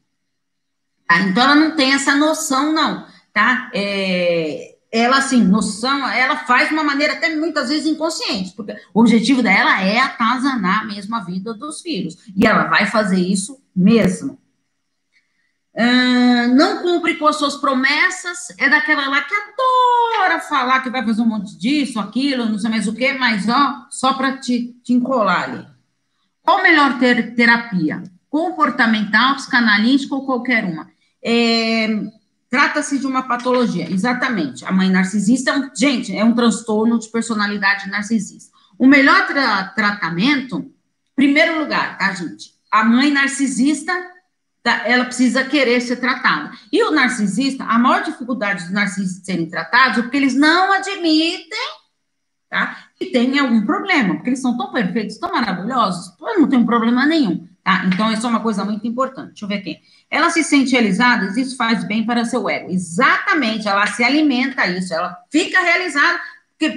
Tá? 1.08 1.21
Então, 1.21 1.43
ela 1.43 1.56
não 1.56 1.75
tem 1.75 1.93
essa 1.93 2.15
noção, 2.15 2.71
não, 2.71 3.08
tá? 3.34 3.71
É, 3.73 4.75
ela, 4.91 5.17
assim, 5.17 5.43
noção, 5.43 6.08
ela 6.08 6.38
faz 6.38 6.69
de 6.69 6.73
uma 6.73 6.84
maneira 6.84 7.13
até 7.13 7.36
muitas 7.36 7.69
vezes 7.69 7.88
inconsciente, 7.88 8.54
porque 8.56 8.75
o 8.93 9.02
objetivo 9.02 9.41
dela 9.41 9.82
é 9.82 9.99
atazanar 9.99 10.86
mesmo 10.86 11.15
a 11.15 11.19
vida 11.19 11.54
dos 11.54 11.82
filhos. 11.82 12.15
E 12.36 12.45
ela 12.45 12.65
vai 12.65 12.86
fazer 12.86 13.19
isso 13.19 13.60
mesmo. 13.75 14.39
Uh, 15.73 16.56
não 16.56 16.82
cumpre 16.82 17.15
com 17.15 17.28
as 17.28 17.38
suas 17.38 17.56
promessas, 17.56 18.49
é 18.58 18.67
daquela 18.67 19.08
lá 19.08 19.21
que 19.21 19.34
adora 19.34 20.39
falar 20.41 20.82
que 20.82 20.89
vai 20.89 21.06
fazer 21.06 21.21
um 21.21 21.28
monte 21.28 21.58
disso, 21.58 21.99
aquilo, 21.99 22.45
não 22.45 22.60
sei 22.60 22.69
mais 22.69 22.88
o 22.88 22.93
que, 22.93 23.13
mas 23.13 23.47
ó, 23.47 23.88
só 23.89 24.13
para 24.13 24.38
te, 24.38 24.75
te 24.84 24.93
encolar 24.93 25.43
ali. 25.43 25.68
Qual 26.49 26.63
melhor 26.63 26.97
ter, 26.97 27.35
terapia? 27.35 28.01
Comportamental, 28.27 29.35
psicanalítica 29.35 30.15
ou 30.15 30.25
qualquer 30.25 30.65
uma? 30.65 30.89
É, 31.23 31.88
Trata-se 32.49 32.97
de 32.97 33.05
uma 33.05 33.21
patologia, 33.21 33.88
exatamente. 33.88 34.65
A 34.65 34.71
mãe 34.71 34.89
narcisista, 34.89 35.51
é 35.51 35.55
um, 35.55 35.69
gente, 35.75 36.17
é 36.17 36.25
um 36.25 36.33
transtorno 36.33 36.97
de 36.97 37.07
personalidade 37.09 37.88
narcisista. 37.88 38.51
O 38.79 38.88
melhor 38.88 39.27
tra 39.27 39.65
tratamento, 39.75 40.73
primeiro 41.15 41.59
lugar, 41.59 41.99
tá, 41.99 42.12
gente? 42.13 42.55
A 42.71 42.83
mãe 42.83 43.12
narcisista, 43.12 43.93
tá, 44.63 44.88
ela 44.88 45.05
precisa 45.05 45.43
querer 45.43 45.79
ser 45.81 45.97
tratada. 45.97 46.49
E 46.71 46.81
o 46.81 46.89
narcisista, 46.89 47.63
a 47.63 47.77
maior 47.77 48.01
dificuldade 48.01 48.63
dos 48.63 48.73
narcisistas 48.73 49.23
serem 49.23 49.47
tratados 49.47 49.99
é 49.99 50.01
porque 50.01 50.17
eles 50.17 50.33
não 50.33 50.73
admitem 50.73 51.69
tá? 52.49 52.88
Que 52.99 53.12
tem 53.12 53.39
algum 53.39 53.65
problema, 53.65 54.15
porque 54.15 54.29
eles 54.29 54.41
são 54.41 54.57
tão 54.57 54.71
perfeitos, 54.73 55.17
tão 55.17 55.31
maravilhosos, 55.31 56.13
não 56.19 56.49
tem 56.49 56.65
problema 56.65 57.05
nenhum, 57.05 57.47
tá? 57.63 57.85
Então, 57.85 58.12
isso 58.12 58.25
é 58.25 58.29
uma 58.29 58.41
coisa 58.41 58.65
muito 58.65 58.85
importante. 58.85 59.29
Deixa 59.29 59.45
eu 59.45 59.49
ver 59.49 59.55
aqui. 59.55 59.77
Ela 60.12 60.29
se 60.29 60.43
sente 60.43 60.73
realizada, 60.73 61.27
isso 61.39 61.55
faz 61.55 61.85
bem 61.85 62.05
para 62.05 62.25
seu 62.25 62.49
ego. 62.49 62.69
Exatamente, 62.69 63.67
ela 63.69 63.88
se 63.88 64.03
alimenta 64.03 64.67
isso, 64.67 64.93
ela 64.93 65.17
fica 65.31 65.62
realizada 65.62 66.19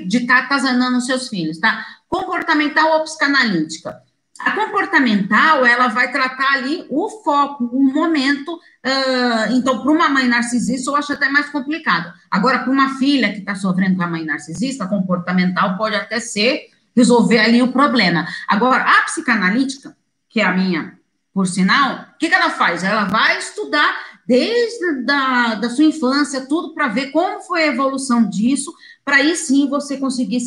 de 0.07 0.19
estar 0.19 0.45
atazanando 0.45 0.99
os 0.99 1.07
seus 1.07 1.29
filhos, 1.29 1.59
tá? 1.59 1.85
Comportamental 2.09 2.93
ou 2.93 3.03
psicanalítica. 3.03 4.01
A 4.45 4.51
comportamental, 4.53 5.65
ela 5.65 5.89
vai 5.89 6.11
tratar 6.11 6.55
ali 6.55 6.85
o 6.91 7.09
foco, 7.23 7.65
o 7.65 7.83
momento. 7.83 8.53
Uh, 8.55 9.53
então, 9.53 9.83
para 9.83 9.93
uma 9.93 10.09
mãe 10.09 10.27
narcisista, 10.27 10.91
eu 10.91 10.97
acho 10.97 11.13
até 11.13 11.29
mais 11.29 11.49
complicado. 11.51 12.13
Agora, 12.31 12.59
para 12.59 12.73
uma 12.73 12.99
filha 12.99 13.33
que 13.33 13.39
está 13.39 13.55
sofrendo 13.55 13.97
com 13.97 14.03
a 14.03 14.09
mãe 14.09 14.25
narcisista, 14.25 14.85
a 14.85 14.89
comportamental 14.89 15.77
pode 15.77 15.95
até 15.95 16.19
ser 16.19 16.71
resolver 16.95 17.39
ali 17.39 17.63
o 17.63 17.73
problema. 17.73 18.27
Agora, 18.49 18.83
a 18.83 19.03
psicanalítica, 19.03 19.97
que 20.29 20.41
é 20.41 20.45
a 20.45 20.53
minha, 20.53 20.99
por 21.33 21.47
sinal, 21.47 22.09
o 22.15 22.19
que, 22.19 22.29
que 22.29 22.35
ela 22.35 22.51
faz? 22.51 22.85
Ela 22.85 23.05
vai 23.05 23.39
estudar 23.39 23.95
desde 24.27 25.05
da, 25.05 25.55
da 25.55 25.71
sua 25.71 25.85
infância, 25.85 26.47
tudo 26.47 26.75
para 26.75 26.89
ver 26.89 27.11
como 27.11 27.41
foi 27.41 27.65
a 27.65 27.67
evolução 27.69 28.29
disso, 28.29 28.73
para 29.05 29.17
aí 29.17 29.35
sim 29.37 29.69
você 29.69 29.97
conseguir 29.97 30.41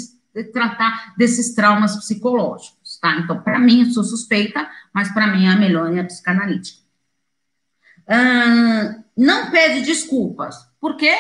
tratar 0.51 1.13
desses 1.17 1.53
traumas 1.53 1.95
psicológicos, 1.95 2.74
tá? 3.05 3.19
Então, 3.19 3.39
para 3.39 3.59
mim, 3.59 3.83
eu 3.83 3.91
sou 3.91 4.03
suspeita, 4.03 4.67
mas 4.91 5.13
para 5.13 5.27
mim 5.27 5.47
a 5.47 5.55
melhor 5.55 5.95
é 5.95 5.99
a 5.99 6.03
psicanalítica. 6.03 6.81
não 9.15 9.51
pede 9.51 9.81
desculpas, 9.85 10.55
por 10.81 10.97
quê? 10.97 11.15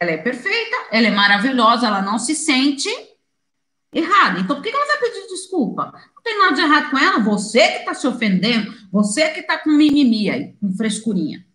Ela 0.00 0.10
é 0.10 0.16
perfeita, 0.16 0.76
ela 0.90 1.06
é 1.06 1.10
maravilhosa, 1.10 1.86
ela 1.86 2.02
não 2.02 2.18
se 2.18 2.34
sente 2.34 2.90
errada. 3.92 4.40
Então, 4.40 4.56
por 4.56 4.62
que 4.62 4.70
ela 4.70 4.86
vai 4.86 4.98
pedir 4.98 5.28
desculpa? 5.28 5.92
Não 6.16 6.22
tem 6.22 6.38
nada 6.38 6.54
de 6.56 6.60
errado 6.62 6.90
com 6.90 6.98
ela, 6.98 7.20
você 7.20 7.68
que 7.68 7.78
está 7.78 7.94
se 7.94 8.06
ofendendo, 8.08 8.74
você 8.90 9.28
que 9.28 9.40
está 9.40 9.56
com 9.58 9.70
mimimi 9.70 10.28
aí, 10.28 10.54
com 10.60 10.74
frescurinha. 10.74 11.46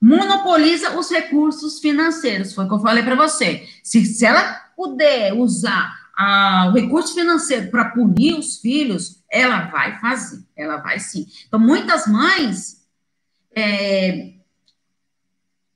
Monopoliza 0.00 0.96
os 0.96 1.10
recursos 1.10 1.80
financeiros, 1.80 2.54
foi 2.54 2.64
o 2.64 2.68
que 2.68 2.74
eu 2.74 2.80
falei 2.80 3.02
para 3.02 3.16
você. 3.16 3.68
Se, 3.82 4.04
se 4.04 4.24
ela 4.24 4.54
puder 4.76 5.32
usar 5.34 6.01
o 6.68 6.72
recurso 6.72 7.14
financeiro 7.14 7.70
para 7.70 7.90
punir 7.90 8.34
os 8.34 8.58
filhos, 8.58 9.22
ela 9.30 9.66
vai 9.66 9.98
fazer, 10.00 10.44
ela 10.56 10.76
vai 10.78 10.98
sim. 10.98 11.26
Então, 11.46 11.58
muitas 11.58 12.06
mães. 12.06 12.82
É, 13.54 14.32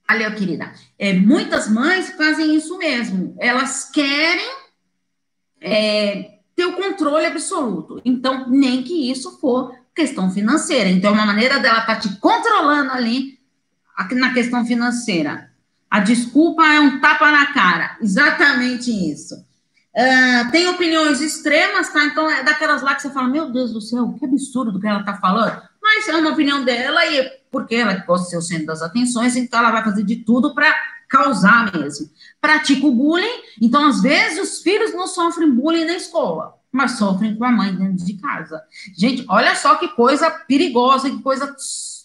Valeu, 0.09 0.35
querida. 0.37 0.72
É, 0.98 1.12
muitas 1.12 1.68
mães 1.68 2.11
fazem 2.11 2.54
isso 2.54 2.78
mesmo. 2.78 3.35
Elas 3.40 3.90
querem 3.90 4.48
é, 5.61 6.38
ter 6.54 6.64
o 6.64 6.76
controle 6.76 7.26
absoluto. 7.26 8.00
Então, 8.04 8.48
nem 8.48 8.85
que 8.85 9.11
isso 9.11 9.40
for 9.40 9.74
questão 9.94 10.30
financeira. 10.30 10.88
Então, 10.88 11.12
uma 11.12 11.26
maneira 11.26 11.59
dela 11.59 11.80
estar 11.80 11.94
tá 11.96 12.00
te 12.00 12.16
controlando 12.20 12.92
ali 12.92 13.38
na 14.12 14.32
questão 14.32 14.64
financeira. 14.64 15.50
A 15.90 16.00
desculpa 16.00 16.64
é 16.64 16.78
um 16.78 17.00
tapa 17.00 17.30
na 17.30 17.52
cara. 17.52 17.96
Exatamente 18.00 18.90
isso. 18.90 19.45
Uh, 19.96 20.50
tem 20.50 20.68
opiniões 20.68 21.22
extremas, 21.22 21.88
tá? 21.90 22.04
Então, 22.04 22.30
é 22.30 22.42
daquelas 22.42 22.82
lá 22.82 22.94
que 22.94 23.00
você 23.00 23.11
fala, 23.11 23.28
meu 23.28 23.50
Deus 23.50 23.72
do 23.72 23.80
céu, 23.80 24.14
que 24.18 24.26
absurdo 24.26 24.78
que 24.78 24.87
ela 24.87 25.02
tá 25.02 25.14
falando. 25.14 25.62
Mas 25.82 26.06
é 26.06 26.16
uma 26.16 26.32
opinião 26.32 26.62
dela 26.64 27.06
e 27.06 27.30
porque 27.50 27.76
ela 27.76 27.94
gosta 27.94 28.24
de 28.24 28.30
ser 28.30 28.37
o 28.37 28.42
centro 28.42 28.66
das 28.66 28.82
atenções, 28.82 29.37
então 29.37 29.59
ela 29.59 29.70
vai 29.70 29.82
fazer 29.82 30.02
de 30.02 30.16
tudo 30.16 30.54
para 30.54 30.70
causar 31.09 31.72
mesmo. 31.72 32.11
Pratica 32.40 32.87
o 32.87 32.92
bullying, 32.94 33.40
então 33.62 33.87
às 33.87 34.02
vezes 34.02 34.38
os 34.38 34.62
filhos 34.62 34.92
não 34.92 35.06
sofrem 35.06 35.50
bullying 35.50 35.87
na 35.87 35.94
escola, 35.94 36.54
mas 36.70 36.98
sofrem 36.98 37.35
com 37.35 37.44
a 37.44 37.52
mãe 37.52 37.74
dentro 37.74 38.04
de 38.04 38.14
casa. 38.14 38.62
Gente, 38.98 39.24
olha 39.28 39.54
só 39.54 39.76
que 39.76 39.88
coisa 39.88 40.30
perigosa, 40.30 41.09
que 41.09 41.22
coisa 41.22 41.56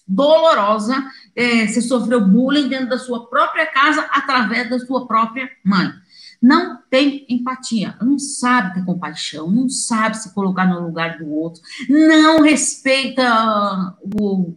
dolorosa 0.08 0.95
é, 1.36 1.67
você 1.67 1.82
sofreu 1.82 2.21
bullying 2.21 2.69
dentro 2.69 2.89
da 2.89 2.97
sua 2.97 3.27
própria 3.27 3.65
casa 3.65 4.01
através 4.12 4.69
da 4.69 4.80
sua 4.80 5.08
própria 5.08 5.49
mãe. 5.63 5.91
Não 6.41 6.82
tem 6.89 7.25
empatia, 7.30 7.95
não 8.01 8.17
sabe 8.17 8.73
ter 8.73 8.86
compaixão, 8.86 9.51
não 9.51 9.69
sabe 9.69 10.17
se 10.17 10.34
colocar 10.34 10.65
no 10.65 10.82
lugar 10.82 11.19
do 11.19 11.30
outro, 11.30 11.62
não 11.88 12.41
respeita 12.41 13.95
o 14.01 14.56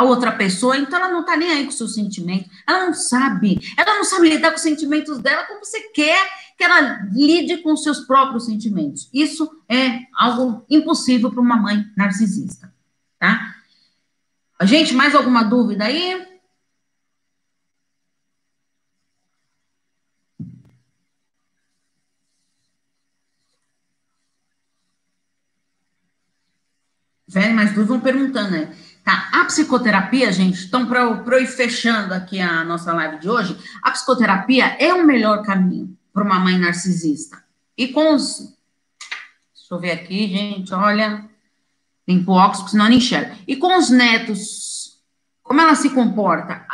a 0.00 0.02
outra 0.02 0.32
pessoa, 0.32 0.78
então 0.78 0.98
ela 0.98 1.12
não 1.12 1.20
está 1.20 1.36
nem 1.36 1.50
aí 1.50 1.64
com 1.64 1.68
o 1.68 1.74
seu 1.74 1.86
sentimento, 1.86 2.48
ela 2.66 2.86
não 2.86 2.94
sabe, 2.94 3.60
ela 3.76 3.96
não 3.96 4.04
sabe 4.04 4.30
lidar 4.30 4.48
com 4.50 4.56
os 4.56 4.62
sentimentos 4.62 5.18
dela 5.18 5.44
como 5.44 5.62
você 5.62 5.78
quer 5.90 6.26
que 6.56 6.64
ela 6.64 7.06
lide 7.12 7.58
com 7.58 7.76
seus 7.76 8.00
próprios 8.00 8.46
sentimentos. 8.46 9.10
Isso 9.12 9.50
é 9.68 10.00
algo 10.16 10.64
impossível 10.70 11.30
para 11.30 11.40
uma 11.40 11.56
mãe 11.56 11.84
narcisista, 11.94 12.72
tá? 13.18 13.54
Gente, 14.62 14.94
mais 14.94 15.14
alguma 15.14 15.42
dúvida 15.42 15.84
aí? 15.84 16.29
Velho, 27.30 27.54
mais 27.54 27.72
duas 27.72 27.86
vão 27.86 28.00
perguntando, 28.00 28.50
né? 28.50 28.74
Tá? 29.04 29.30
A 29.32 29.44
psicoterapia, 29.44 30.32
gente, 30.32 30.66
então, 30.66 30.84
para 30.86 31.40
ir 31.40 31.46
fechando 31.46 32.12
aqui 32.12 32.40
a 32.40 32.64
nossa 32.64 32.92
live 32.92 33.20
de 33.20 33.30
hoje, 33.30 33.56
a 33.82 33.92
psicoterapia 33.92 34.76
é 34.80 34.92
o 34.92 35.06
melhor 35.06 35.42
caminho 35.44 35.96
para 36.12 36.24
uma 36.24 36.40
mãe 36.40 36.58
narcisista. 36.58 37.42
E 37.78 37.88
com 37.88 38.14
os. 38.14 38.52
Deixa 39.54 39.72
eu 39.72 39.78
ver 39.78 39.92
aqui, 39.92 40.26
gente, 40.28 40.74
olha. 40.74 41.24
Tem 42.04 42.24
óculos, 42.26 42.72
senão 42.72 42.86
não 42.86 42.92
enxerga. 42.92 43.36
E 43.46 43.54
com 43.54 43.78
os 43.78 43.90
netos, 43.90 45.00
como 45.44 45.60
ela 45.60 45.76
se 45.76 45.90
comporta? 45.90 46.66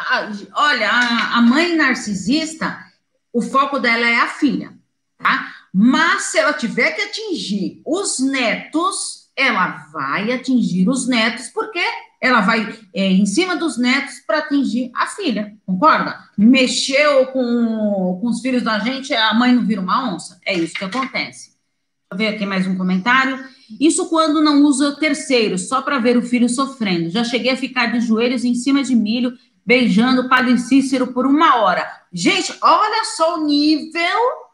olha, 0.55 0.91
a, 0.91 1.37
a 1.37 1.43
mãe 1.43 1.77
narcisista, 1.77 2.83
o 3.31 3.43
foco 3.43 3.79
dela 3.79 4.07
é 4.07 4.21
a 4.21 4.29
filha, 4.29 4.73
tá? 5.19 5.53
Mas 5.71 6.23
se 6.25 6.39
ela 6.39 6.55
tiver 6.55 6.93
que 6.93 7.03
atingir 7.03 7.83
os 7.85 8.19
netos, 8.19 9.26
ela 9.37 9.89
vai 9.93 10.33
atingir 10.33 10.89
os 10.89 11.07
netos, 11.07 11.49
porque 11.49 11.83
ela 12.21 12.41
vai 12.41 12.75
é, 12.95 13.13
em 13.13 13.27
cima 13.27 13.55
dos 13.57 13.77
netos 13.77 14.21
para 14.27 14.39
atingir 14.39 14.91
a 14.95 15.07
filha, 15.07 15.55
concorda? 15.67 16.19
Mexeu 16.37 17.27
com, 17.27 18.19
com 18.21 18.29
os 18.29 18.41
filhos 18.41 18.63
da 18.63 18.79
gente, 18.79 19.13
a 19.15 19.35
mãe 19.35 19.53
não 19.53 19.65
vira 19.65 19.81
uma 19.81 20.15
onça. 20.15 20.41
É 20.45 20.55
isso 20.55 20.75
que 20.75 20.85
acontece. 20.85 21.51
Deixa 21.51 22.13
eu 22.13 22.17
ver 22.17 22.29
aqui 22.29 22.47
mais 22.47 22.67
um 22.67 22.77
comentário. 22.77 23.39
Isso 23.81 24.09
quando 24.09 24.43
não 24.43 24.63
usa 24.63 24.89
o 24.89 24.97
terceiro, 24.97 25.59
só 25.59 25.83
para 25.83 25.99
ver 25.99 26.17
o 26.17 26.23
filho 26.23 26.49
sofrendo. 26.49 27.11
Já 27.11 27.23
cheguei 27.23 27.51
a 27.51 27.57
ficar 27.57 27.87
de 27.93 28.01
joelhos 28.01 28.45
em 28.45 28.55
cima 28.55 28.83
de 28.83 28.95
milho, 28.95 29.33
beijando 29.65 30.23
o 30.23 30.29
padre 30.29 30.57
Cícero 30.57 31.09
por 31.09 31.27
uma 31.27 31.57
hora. 31.57 31.87
Gente, 32.13 32.55
olha 32.63 33.05
só 33.17 33.39
o 33.39 33.45
nível 33.45 34.46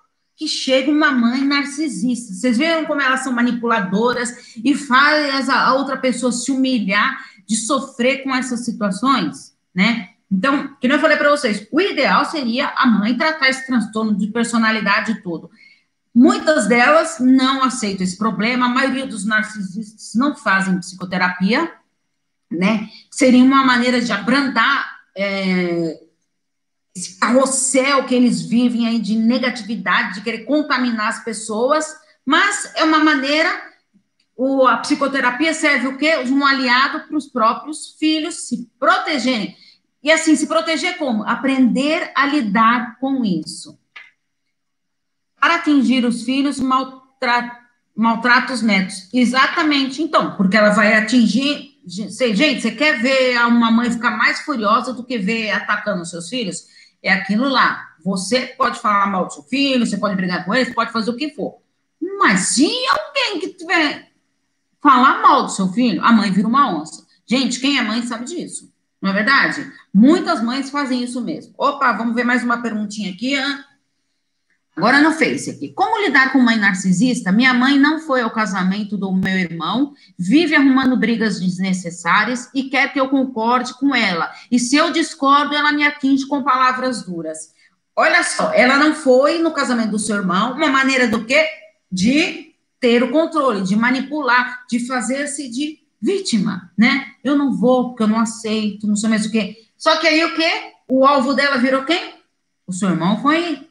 que 0.42 0.48
chega 0.48 0.90
uma 0.90 1.12
mãe 1.12 1.44
narcisista. 1.44 2.34
Vocês 2.34 2.58
viram 2.58 2.84
como 2.84 3.00
elas 3.00 3.20
são 3.20 3.32
manipuladoras 3.32 4.56
e 4.56 4.74
faz 4.74 5.48
a 5.48 5.72
outra 5.74 5.96
pessoa 5.96 6.32
se 6.32 6.50
humilhar 6.50 7.16
de 7.46 7.54
sofrer 7.54 8.24
com 8.24 8.34
essas 8.34 8.64
situações, 8.64 9.56
né? 9.72 10.08
Então, 10.28 10.74
que 10.80 10.88
eu 10.88 10.98
falei 10.98 11.16
para 11.16 11.30
vocês, 11.30 11.68
o 11.70 11.80
ideal 11.80 12.24
seria 12.24 12.72
a 12.76 12.86
mãe 12.86 13.16
tratar 13.16 13.50
esse 13.50 13.64
transtorno 13.66 14.16
de 14.16 14.26
personalidade 14.28 15.22
todo. 15.22 15.48
Muitas 16.12 16.66
delas 16.66 17.18
não 17.20 17.62
aceitam 17.62 18.02
esse 18.02 18.18
problema, 18.18 18.66
a 18.66 18.70
maioria 18.70 19.06
dos 19.06 19.24
narcisistas 19.24 20.12
não 20.16 20.34
fazem 20.34 20.78
psicoterapia, 20.80 21.70
né? 22.50 22.88
Seria 23.12 23.44
uma 23.44 23.64
maneira 23.64 24.00
de 24.00 24.10
abrandar 24.10 24.90
é, 25.16 26.00
esse 26.94 27.18
carrossel 27.18 28.04
que 28.04 28.14
eles 28.14 28.42
vivem 28.42 28.86
aí 28.86 28.98
de 29.00 29.16
negatividade, 29.16 30.14
de 30.14 30.20
querer 30.22 30.44
contaminar 30.44 31.08
as 31.08 31.24
pessoas, 31.24 31.86
mas 32.24 32.72
é 32.76 32.84
uma 32.84 32.98
maneira 32.98 33.72
o, 34.36 34.66
a 34.66 34.78
psicoterapia 34.78 35.54
serve 35.54 35.88
o 35.88 35.96
quê? 35.96 36.16
Um 36.26 36.44
aliado 36.44 37.06
para 37.06 37.16
os 37.16 37.26
próprios 37.26 37.96
filhos 37.98 38.48
se 38.48 38.68
protegerem. 38.78 39.56
E 40.02 40.10
assim, 40.10 40.34
se 40.34 40.46
proteger 40.46 40.98
como? 40.98 41.22
Aprender 41.24 42.10
a 42.14 42.26
lidar 42.26 42.98
com 42.98 43.24
isso. 43.24 43.78
Para 45.40 45.56
atingir 45.56 46.04
os 46.04 46.24
filhos, 46.24 46.58
maltra, 46.58 47.56
maltrata 47.94 48.52
os 48.52 48.62
netos. 48.62 49.08
Exatamente, 49.12 50.02
então, 50.02 50.34
porque 50.36 50.56
ela 50.56 50.70
vai 50.70 50.94
atingir. 50.94 51.70
Gente, 51.86 52.62
você 52.62 52.70
quer 52.70 53.00
ver 53.00 53.38
uma 53.46 53.70
mãe 53.70 53.90
ficar 53.90 54.16
mais 54.16 54.40
furiosa 54.40 54.92
do 54.92 55.04
que 55.04 55.18
ver 55.18 55.50
atacando 55.50 56.04
seus 56.04 56.28
filhos? 56.28 56.66
É 57.02 57.12
aquilo 57.12 57.48
lá. 57.48 57.88
Você 58.04 58.46
pode 58.56 58.80
falar 58.80 59.06
mal 59.06 59.26
do 59.26 59.32
seu 59.32 59.42
filho, 59.42 59.86
você 59.86 59.96
pode 59.96 60.16
brigar 60.16 60.44
com 60.44 60.54
ele, 60.54 60.74
pode 60.74 60.92
fazer 60.92 61.10
o 61.10 61.16
que 61.16 61.30
for. 61.30 61.58
Mas 62.18 62.48
se 62.48 62.68
alguém 62.88 63.40
que 63.40 63.54
tiver 63.54 64.10
falar 64.80 65.22
mal 65.22 65.44
do 65.44 65.50
seu 65.50 65.68
filho, 65.68 66.02
a 66.04 66.12
mãe 66.12 66.30
vira 66.30 66.48
uma 66.48 66.74
onça. 66.74 67.06
Gente, 67.26 67.60
quem 67.60 67.78
é 67.78 67.82
mãe 67.82 68.02
sabe 68.02 68.24
disso. 68.24 68.72
Não 69.00 69.10
é 69.10 69.12
verdade? 69.12 69.72
Muitas 69.92 70.42
mães 70.42 70.70
fazem 70.70 71.02
isso 71.02 71.20
mesmo. 71.20 71.54
Opa, 71.58 71.92
vamos 71.92 72.14
ver 72.14 72.24
mais 72.24 72.44
uma 72.44 72.62
perguntinha 72.62 73.12
aqui. 73.12 73.34
Hein? 73.34 73.64
Agora 74.74 75.02
no 75.02 75.12
Face 75.12 75.50
aqui. 75.50 75.68
Como 75.68 76.02
lidar 76.02 76.32
com 76.32 76.38
mãe 76.38 76.56
narcisista? 76.56 77.30
Minha 77.30 77.52
mãe 77.52 77.78
não 77.78 78.00
foi 78.00 78.22
ao 78.22 78.30
casamento 78.30 78.96
do 78.96 79.12
meu 79.12 79.36
irmão, 79.38 79.92
vive 80.18 80.54
arrumando 80.54 80.96
brigas 80.96 81.38
desnecessárias 81.38 82.48
e 82.54 82.64
quer 82.64 82.90
que 82.90 82.98
eu 82.98 83.08
concorde 83.08 83.74
com 83.74 83.94
ela. 83.94 84.30
E 84.50 84.58
se 84.58 84.76
eu 84.76 84.90
discordo, 84.90 85.54
ela 85.54 85.72
me 85.72 85.84
atinge 85.84 86.26
com 86.26 86.42
palavras 86.42 87.02
duras. 87.04 87.52
Olha 87.94 88.22
só, 88.22 88.50
ela 88.54 88.78
não 88.78 88.94
foi 88.94 89.38
no 89.40 89.50
casamento 89.50 89.90
do 89.90 89.98
seu 89.98 90.16
irmão, 90.16 90.54
uma 90.54 90.68
maneira 90.68 91.06
do 91.06 91.24
quê? 91.26 91.46
De 91.90 92.54
ter 92.80 93.02
o 93.02 93.10
controle, 93.10 93.62
de 93.62 93.76
manipular, 93.76 94.64
de 94.70 94.86
fazer-se 94.86 95.50
de 95.50 95.80
vítima, 96.00 96.72
né? 96.76 97.08
Eu 97.22 97.36
não 97.36 97.54
vou 97.54 97.90
porque 97.90 98.04
eu 98.04 98.08
não 98.08 98.18
aceito, 98.18 98.86
não 98.86 98.96
sei 98.96 99.10
mais 99.10 99.26
o 99.26 99.30
quê. 99.30 99.58
Só 99.76 99.98
que 99.98 100.06
aí 100.06 100.24
o 100.24 100.34
quê? 100.34 100.72
O 100.88 101.04
alvo 101.04 101.34
dela 101.34 101.58
virou 101.58 101.84
quem? 101.84 102.14
O 102.66 102.72
seu 102.72 102.88
irmão 102.88 103.20
foi 103.20 103.68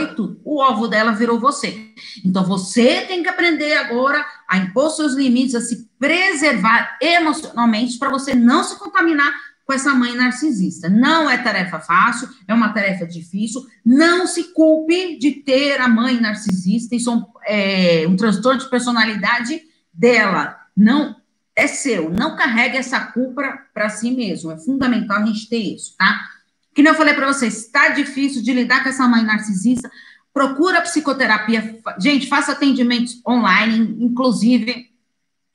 e 0.00 0.14
tudo. 0.14 0.40
O 0.44 0.60
alvo 0.60 0.86
dela 0.86 1.12
virou 1.12 1.40
você. 1.40 1.90
Então 2.24 2.44
você 2.44 3.02
tem 3.02 3.22
que 3.22 3.28
aprender 3.28 3.74
agora 3.74 4.24
a 4.46 4.58
impor 4.58 4.90
seus 4.90 5.14
limites, 5.14 5.54
a 5.54 5.60
se 5.60 5.88
preservar 5.98 6.98
emocionalmente 7.00 7.98
para 7.98 8.10
você 8.10 8.34
não 8.34 8.62
se 8.62 8.78
contaminar 8.78 9.32
com 9.64 9.72
essa 9.72 9.94
mãe 9.94 10.14
narcisista. 10.14 10.88
Não 10.88 11.28
é 11.28 11.38
tarefa 11.38 11.80
fácil, 11.80 12.28
é 12.46 12.54
uma 12.54 12.68
tarefa 12.68 13.06
difícil. 13.06 13.66
Não 13.84 14.26
se 14.26 14.52
culpe 14.52 15.18
de 15.18 15.32
ter 15.32 15.80
a 15.80 15.88
mãe 15.88 16.20
narcisista, 16.20 16.94
isso 16.94 17.10
é 17.10 17.14
um, 17.14 17.24
é, 17.46 18.06
um 18.08 18.16
transtorno 18.16 18.60
de 18.60 18.70
personalidade 18.70 19.60
dela. 19.92 20.56
Não 20.76 21.16
é 21.56 21.66
seu, 21.66 22.10
não 22.10 22.36
carregue 22.36 22.76
essa 22.76 23.00
culpa 23.00 23.58
para 23.72 23.88
si 23.88 24.10
mesmo. 24.10 24.52
É 24.52 24.58
fundamental 24.58 25.22
a 25.22 25.26
gente 25.26 25.48
ter 25.48 25.56
isso, 25.56 25.96
tá? 25.96 26.35
Que 26.76 26.82
nem 26.82 26.92
eu 26.92 26.96
falei 26.96 27.14
para 27.14 27.32
vocês, 27.32 27.56
está 27.56 27.88
difícil 27.88 28.42
de 28.42 28.52
lidar 28.52 28.82
com 28.82 28.90
essa 28.90 29.08
mãe 29.08 29.24
narcisista, 29.24 29.90
procura 30.32 30.82
psicoterapia. 30.82 31.80
Gente, 31.98 32.28
faça 32.28 32.52
atendimentos 32.52 33.20
online, 33.26 33.96
inclusive 33.98 34.90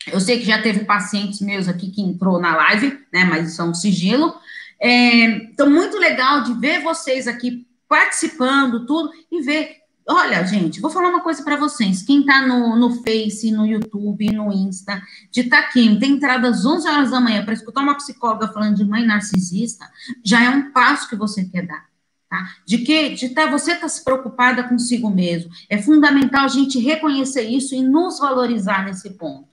eu 0.08 0.20
sei 0.20 0.40
que 0.40 0.46
já 0.46 0.62
teve 0.62 0.84
pacientes 0.86 1.42
meus 1.42 1.68
aqui 1.68 1.92
que 1.92 2.02
entrou 2.02 2.40
na 2.40 2.56
live, 2.56 2.98
né? 3.14 3.24
Mas 3.26 3.52
isso 3.52 3.62
é 3.62 3.74
sigilo. 3.74 4.34
É, 4.80 5.26
então, 5.26 5.70
muito 5.70 5.98
legal 5.98 6.44
de 6.44 6.54
ver 6.54 6.82
vocês 6.82 7.28
aqui 7.28 7.68
participando, 7.88 8.86
tudo, 8.88 9.12
e 9.32 9.42
ver. 9.42 9.81
Olha, 10.08 10.44
gente, 10.44 10.82
vou 10.82 10.90
falar 10.90 11.10
uma 11.10 11.22
coisa 11.22 11.44
para 11.44 11.56
vocês. 11.56 12.02
Quem 12.02 12.22
está 12.22 12.46
no, 12.46 12.76
no 12.76 13.04
Face, 13.04 13.52
no 13.52 13.66
YouTube, 13.66 14.32
no 14.32 14.52
Insta, 14.52 15.02
de 15.32 15.42
estar 15.42 15.64
tá 15.64 15.72
tem 15.72 16.04
entrado 16.04 16.48
às 16.48 16.66
11 16.66 16.88
horas 16.88 17.12
da 17.12 17.20
manhã 17.20 17.46
para 17.46 17.54
escutar 17.54 17.82
uma 17.82 17.96
psicóloga 17.96 18.48
falando 18.48 18.76
de 18.76 18.84
mãe 18.84 19.06
narcisista, 19.06 19.86
já 20.24 20.44
é 20.44 20.50
um 20.50 20.72
passo 20.72 21.08
que 21.08 21.16
você 21.16 21.46
quer 21.46 21.68
dar. 21.68 21.90
Tá? 22.28 22.50
De 22.66 22.80
que 22.80 23.10
de 23.10 23.30
tá, 23.30 23.46
você 23.46 23.74
está 23.74 23.88
se 23.88 24.04
preocupada 24.04 24.64
consigo 24.64 25.10
mesmo. 25.10 25.52
É 25.70 25.78
fundamental 25.78 26.46
a 26.46 26.48
gente 26.48 26.80
reconhecer 26.80 27.44
isso 27.44 27.76
e 27.76 27.82
nos 27.82 28.20
valorizar 28.20 28.86
nesse 28.86 29.12
ponto. 29.12 29.50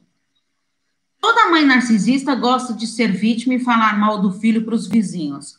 Toda 1.20 1.50
mãe 1.50 1.64
narcisista 1.64 2.34
gosta 2.34 2.72
de 2.72 2.86
ser 2.86 3.12
vítima 3.12 3.54
e 3.54 3.60
falar 3.60 3.98
mal 3.98 4.20
do 4.20 4.32
filho 4.32 4.64
para 4.64 4.74
os 4.74 4.86
vizinhos. 4.86 5.58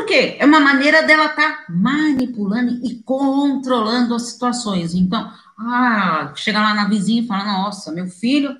Por 0.00 0.06
quê? 0.06 0.36
É 0.38 0.46
uma 0.46 0.60
maneira 0.60 1.02
dela 1.02 1.26
estar 1.26 1.36
tá 1.36 1.64
manipulando 1.68 2.80
e 2.82 3.02
controlando 3.02 4.14
as 4.14 4.30
situações. 4.30 4.94
Então, 4.94 5.30
ah, 5.58 6.32
chega 6.34 6.58
lá 6.58 6.72
na 6.72 6.88
vizinha 6.88 7.20
e 7.20 7.26
fala: 7.26 7.44
Nossa, 7.44 7.92
meu 7.92 8.06
filho 8.06 8.56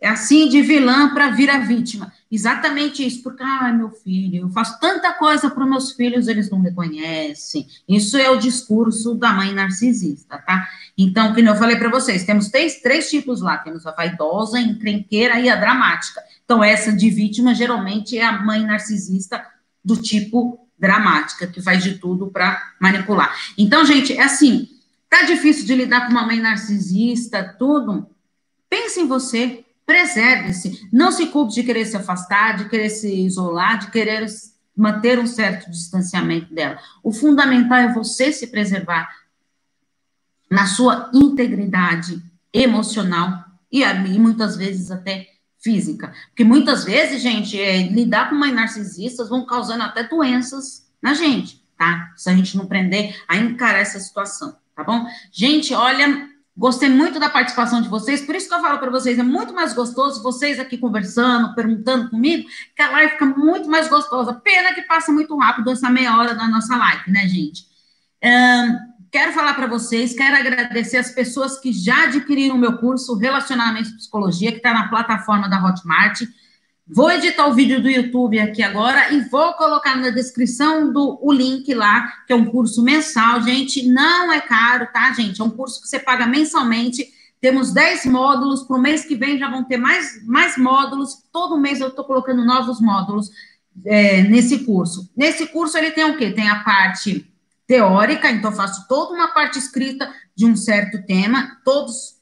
é 0.00 0.06
assim 0.06 0.48
de 0.48 0.62
vilã 0.62 1.12
para 1.12 1.30
vir 1.30 1.50
a 1.50 1.58
vítima. 1.58 2.12
Exatamente 2.30 3.04
isso, 3.04 3.24
porque, 3.24 3.42
ai, 3.42 3.76
meu 3.76 3.90
filho, 3.90 4.42
eu 4.42 4.50
faço 4.50 4.78
tanta 4.78 5.12
coisa 5.14 5.50
para 5.50 5.66
meus 5.66 5.90
filhos, 5.90 6.28
eles 6.28 6.48
não 6.48 6.60
reconhecem. 6.60 7.66
Isso 7.88 8.16
é 8.16 8.30
o 8.30 8.38
discurso 8.38 9.16
da 9.16 9.32
mãe 9.32 9.52
narcisista, 9.52 10.38
tá? 10.38 10.68
Então, 10.96 11.34
como 11.34 11.48
eu 11.48 11.56
falei 11.56 11.74
para 11.74 11.90
vocês, 11.90 12.24
temos 12.24 12.50
três, 12.50 12.80
três 12.80 13.10
tipos 13.10 13.40
lá: 13.40 13.58
temos 13.58 13.84
a 13.84 13.90
vaidosa, 13.90 14.58
a 14.58 14.62
encrenqueira 14.62 15.40
e 15.40 15.48
a 15.48 15.56
dramática. 15.56 16.22
Então, 16.44 16.62
essa 16.62 16.92
de 16.92 17.10
vítima 17.10 17.52
geralmente 17.52 18.16
é 18.16 18.24
a 18.24 18.40
mãe 18.44 18.64
narcisista 18.64 19.44
do 19.84 19.96
tipo 19.96 20.63
dramática, 20.78 21.46
que 21.46 21.62
faz 21.62 21.82
de 21.82 21.98
tudo 21.98 22.28
para 22.28 22.74
manipular. 22.80 23.34
Então, 23.56 23.84
gente, 23.84 24.12
é 24.12 24.22
assim: 24.22 24.68
tá 25.08 25.22
difícil 25.22 25.66
de 25.66 25.74
lidar 25.74 26.06
com 26.06 26.12
uma 26.12 26.26
mãe 26.26 26.40
narcisista, 26.40 27.42
tudo. 27.58 28.08
Pense 28.68 29.00
em 29.00 29.06
você, 29.06 29.64
preserve-se. 29.86 30.88
Não 30.92 31.12
se 31.12 31.26
culpe 31.26 31.54
de 31.54 31.62
querer 31.62 31.84
se 31.84 31.96
afastar, 31.96 32.56
de 32.56 32.68
querer 32.68 32.90
se 32.90 33.12
isolar, 33.14 33.78
de 33.78 33.90
querer 33.90 34.26
manter 34.76 35.18
um 35.18 35.26
certo 35.26 35.70
distanciamento 35.70 36.52
dela. 36.52 36.78
O 37.02 37.12
fundamental 37.12 37.78
é 37.78 37.92
você 37.92 38.32
se 38.32 38.48
preservar 38.48 39.08
na 40.50 40.66
sua 40.66 41.10
integridade 41.14 42.20
emocional 42.52 43.44
e, 43.70 43.82
e 43.82 44.18
muitas 44.18 44.56
vezes 44.56 44.90
até 44.90 45.33
física. 45.64 46.14
Porque 46.28 46.44
muitas 46.44 46.84
vezes, 46.84 47.22
gente, 47.22 47.58
é, 47.58 47.88
lidar 47.88 48.28
com 48.28 48.36
mães 48.36 48.54
narcisistas 48.54 49.28
vão 49.28 49.46
causando 49.46 49.82
até 49.82 50.04
doenças 50.04 50.86
na 51.02 51.14
gente, 51.14 51.64
tá? 51.76 52.12
Se 52.14 52.28
a 52.28 52.36
gente 52.36 52.56
não 52.56 52.64
aprender 52.64 53.16
a 53.26 53.36
encarar 53.36 53.78
essa 53.78 53.98
situação, 53.98 54.54
tá 54.76 54.84
bom? 54.84 55.06
Gente, 55.32 55.72
olha, 55.74 56.28
Gostei 56.56 56.88
muito 56.88 57.18
da 57.18 57.28
participação 57.28 57.82
de 57.82 57.88
vocês, 57.88 58.22
por 58.22 58.36
isso 58.36 58.48
que 58.48 58.54
eu 58.54 58.60
falo 58.60 58.78
para 58.78 58.88
vocês, 58.88 59.18
é 59.18 59.24
muito 59.24 59.52
mais 59.52 59.72
gostoso 59.72 60.22
vocês 60.22 60.60
aqui 60.60 60.78
conversando, 60.78 61.52
perguntando 61.52 62.10
comigo, 62.10 62.48
que 62.76 62.80
a 62.80 62.92
live 62.92 63.12
fica 63.12 63.26
muito 63.26 63.68
mais 63.68 63.88
gostosa. 63.88 64.32
Pena 64.34 64.72
que 64.72 64.82
passa 64.82 65.10
muito 65.10 65.36
rápido 65.36 65.72
essa 65.72 65.90
meia 65.90 66.16
hora 66.16 66.32
da 66.32 66.46
nossa 66.46 66.76
live, 66.76 67.10
né, 67.10 67.26
gente? 67.26 67.66
Um, 68.22 68.93
quero 69.14 69.32
falar 69.32 69.54
para 69.54 69.68
vocês, 69.68 70.12
quero 70.12 70.34
agradecer 70.34 70.96
as 70.96 71.12
pessoas 71.12 71.56
que 71.60 71.72
já 71.72 72.06
adquiriram 72.06 72.56
o 72.56 72.58
meu 72.58 72.78
curso 72.78 73.14
Relacionamento 73.14 73.90
e 73.90 73.96
Psicologia, 73.96 74.50
que 74.50 74.56
está 74.56 74.74
na 74.74 74.88
plataforma 74.88 75.48
da 75.48 75.64
Hotmart. 75.64 76.22
Vou 76.84 77.12
editar 77.12 77.46
o 77.46 77.54
vídeo 77.54 77.80
do 77.80 77.88
YouTube 77.88 78.40
aqui 78.40 78.60
agora 78.60 79.12
e 79.12 79.20
vou 79.20 79.52
colocar 79.52 79.94
na 79.94 80.10
descrição 80.10 80.92
do 80.92 81.16
o 81.22 81.32
link 81.32 81.72
lá, 81.72 82.08
que 82.26 82.32
é 82.32 82.36
um 82.36 82.46
curso 82.46 82.82
mensal, 82.82 83.40
gente. 83.40 83.86
Não 83.86 84.32
é 84.32 84.40
caro, 84.40 84.88
tá, 84.92 85.12
gente? 85.12 85.40
É 85.40 85.44
um 85.44 85.50
curso 85.50 85.80
que 85.80 85.86
você 85.86 86.00
paga 86.00 86.26
mensalmente. 86.26 87.06
Temos 87.40 87.72
10 87.72 88.06
módulos, 88.06 88.64
para 88.64 88.76
o 88.76 88.82
mês 88.82 89.04
que 89.04 89.14
vem 89.14 89.38
já 89.38 89.48
vão 89.48 89.62
ter 89.62 89.76
mais, 89.76 90.26
mais 90.26 90.58
módulos. 90.58 91.22
Todo 91.32 91.56
mês 91.56 91.80
eu 91.80 91.86
estou 91.86 92.04
colocando 92.04 92.44
novos 92.44 92.80
módulos 92.80 93.30
é, 93.86 94.22
nesse 94.22 94.64
curso. 94.64 95.08
Nesse 95.16 95.46
curso 95.46 95.78
ele 95.78 95.92
tem 95.92 96.04
o 96.04 96.16
quê? 96.16 96.32
Tem 96.32 96.48
a 96.48 96.64
parte 96.64 97.32
teórica, 97.66 98.30
então 98.30 98.52
faço 98.52 98.86
toda 98.88 99.14
uma 99.14 99.28
parte 99.28 99.58
escrita 99.58 100.12
de 100.36 100.46
um 100.46 100.56
certo 100.56 101.04
tema, 101.06 101.60
todos 101.64 102.14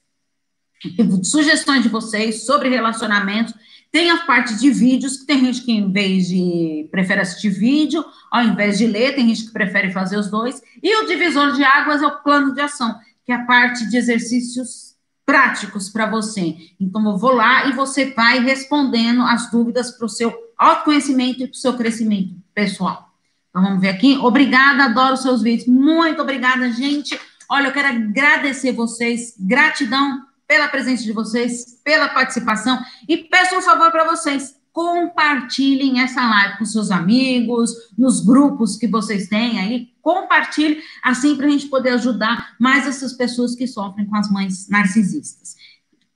sugestões 1.24 1.82
de 1.82 1.88
vocês 1.88 2.44
sobre 2.44 2.68
relacionamentos 2.68 3.54
tem 3.92 4.10
a 4.10 4.24
parte 4.24 4.56
de 4.56 4.70
vídeos, 4.70 5.18
que 5.18 5.26
tem 5.26 5.44
gente 5.44 5.60
que, 5.60 5.70
em 5.70 5.92
vez 5.92 6.28
de, 6.28 6.88
prefere 6.90 7.20
assistir 7.20 7.50
vídeo, 7.50 8.02
ao 8.30 8.42
invés 8.42 8.78
de 8.78 8.86
ler, 8.86 9.14
tem 9.14 9.28
gente 9.28 9.44
que 9.44 9.52
prefere 9.52 9.92
fazer 9.92 10.16
os 10.16 10.30
dois. 10.30 10.62
E 10.82 10.96
o 10.96 11.06
divisor 11.06 11.52
de 11.52 11.62
águas 11.62 12.00
é 12.00 12.06
o 12.06 12.22
plano 12.22 12.54
de 12.54 12.62
ação, 12.62 12.98
que 13.26 13.30
é 13.30 13.34
a 13.34 13.44
parte 13.44 13.86
de 13.90 13.98
exercícios 13.98 14.96
práticos 15.26 15.90
para 15.90 16.06
você. 16.06 16.56
Então, 16.80 17.06
eu 17.06 17.18
vou 17.18 17.32
lá 17.32 17.66
e 17.66 17.72
você 17.72 18.06
vai 18.12 18.40
respondendo 18.40 19.22
as 19.24 19.50
dúvidas 19.50 19.90
para 19.90 20.06
o 20.06 20.08
seu 20.08 20.34
autoconhecimento 20.56 21.42
e 21.42 21.46
para 21.46 21.54
o 21.54 21.60
seu 21.60 21.76
crescimento 21.76 22.34
pessoal. 22.54 23.11
Então, 23.52 23.62
vamos 23.62 23.82
ver 23.82 23.90
aqui. 23.90 24.16
Obrigada, 24.16 24.84
adoro 24.84 25.14
seus 25.18 25.42
vídeos. 25.42 25.68
Muito 25.68 26.22
obrigada, 26.22 26.72
gente. 26.72 27.20
Olha, 27.50 27.66
eu 27.66 27.72
quero 27.72 27.88
agradecer 27.88 28.72
vocês. 28.72 29.34
Gratidão 29.38 30.22
pela 30.48 30.68
presença 30.68 31.02
de 31.04 31.12
vocês, 31.12 31.80
pela 31.84 32.08
participação 32.08 32.82
e 33.06 33.18
peço 33.18 33.56
um 33.56 33.60
favor 33.60 33.90
para 33.90 34.04
vocês. 34.04 34.56
Compartilhem 34.72 36.00
essa 36.00 36.26
live 36.26 36.56
com 36.56 36.64
seus 36.64 36.90
amigos, 36.90 37.70
nos 37.96 38.24
grupos 38.24 38.76
que 38.78 38.86
vocês 38.86 39.28
têm 39.28 39.60
aí. 39.60 39.88
Compartilhe, 40.00 40.82
assim, 41.02 41.36
para 41.36 41.46
a 41.46 41.50
gente 41.50 41.66
poder 41.66 41.90
ajudar 41.90 42.54
mais 42.58 42.86
essas 42.86 43.12
pessoas 43.12 43.54
que 43.54 43.66
sofrem 43.66 44.06
com 44.06 44.16
as 44.16 44.30
mães 44.30 44.66
narcisistas. 44.70 45.56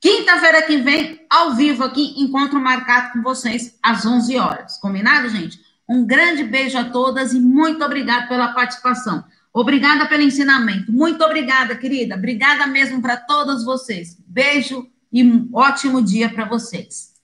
Quinta-feira 0.01 0.63
que 0.63 0.79
vem, 0.79 1.21
ao 1.29 1.55
vivo 1.55 1.85
aqui, 1.85 2.15
encontro 2.19 2.59
marcado 2.59 3.13
com 3.13 3.23
vocês 3.23 3.79
às 3.83 4.07
11 4.07 4.39
horas. 4.39 4.79
Combinado, 4.79 5.29
gente? 5.29 5.66
Um 5.89 6.05
grande 6.05 6.45
beijo 6.45 6.77
a 6.77 6.85
todas 6.85 7.33
e 7.33 7.41
muito 7.41 7.85
obrigado 7.85 8.29
pela 8.29 8.53
participação. 8.53 9.25
Obrigada 9.53 10.07
pelo 10.07 10.23
ensinamento. 10.23 10.93
Muito 10.93 11.25
obrigada, 11.25 11.75
querida. 11.77 12.15
Obrigada 12.15 12.67
mesmo 12.67 13.01
para 13.01 13.17
todos 13.17 13.65
vocês. 13.65 14.19
Beijo 14.27 14.87
e 15.13 15.25
um 15.25 15.49
ótimo 15.53 16.03
dia 16.03 16.29
para 16.29 16.45
vocês. 16.45 17.16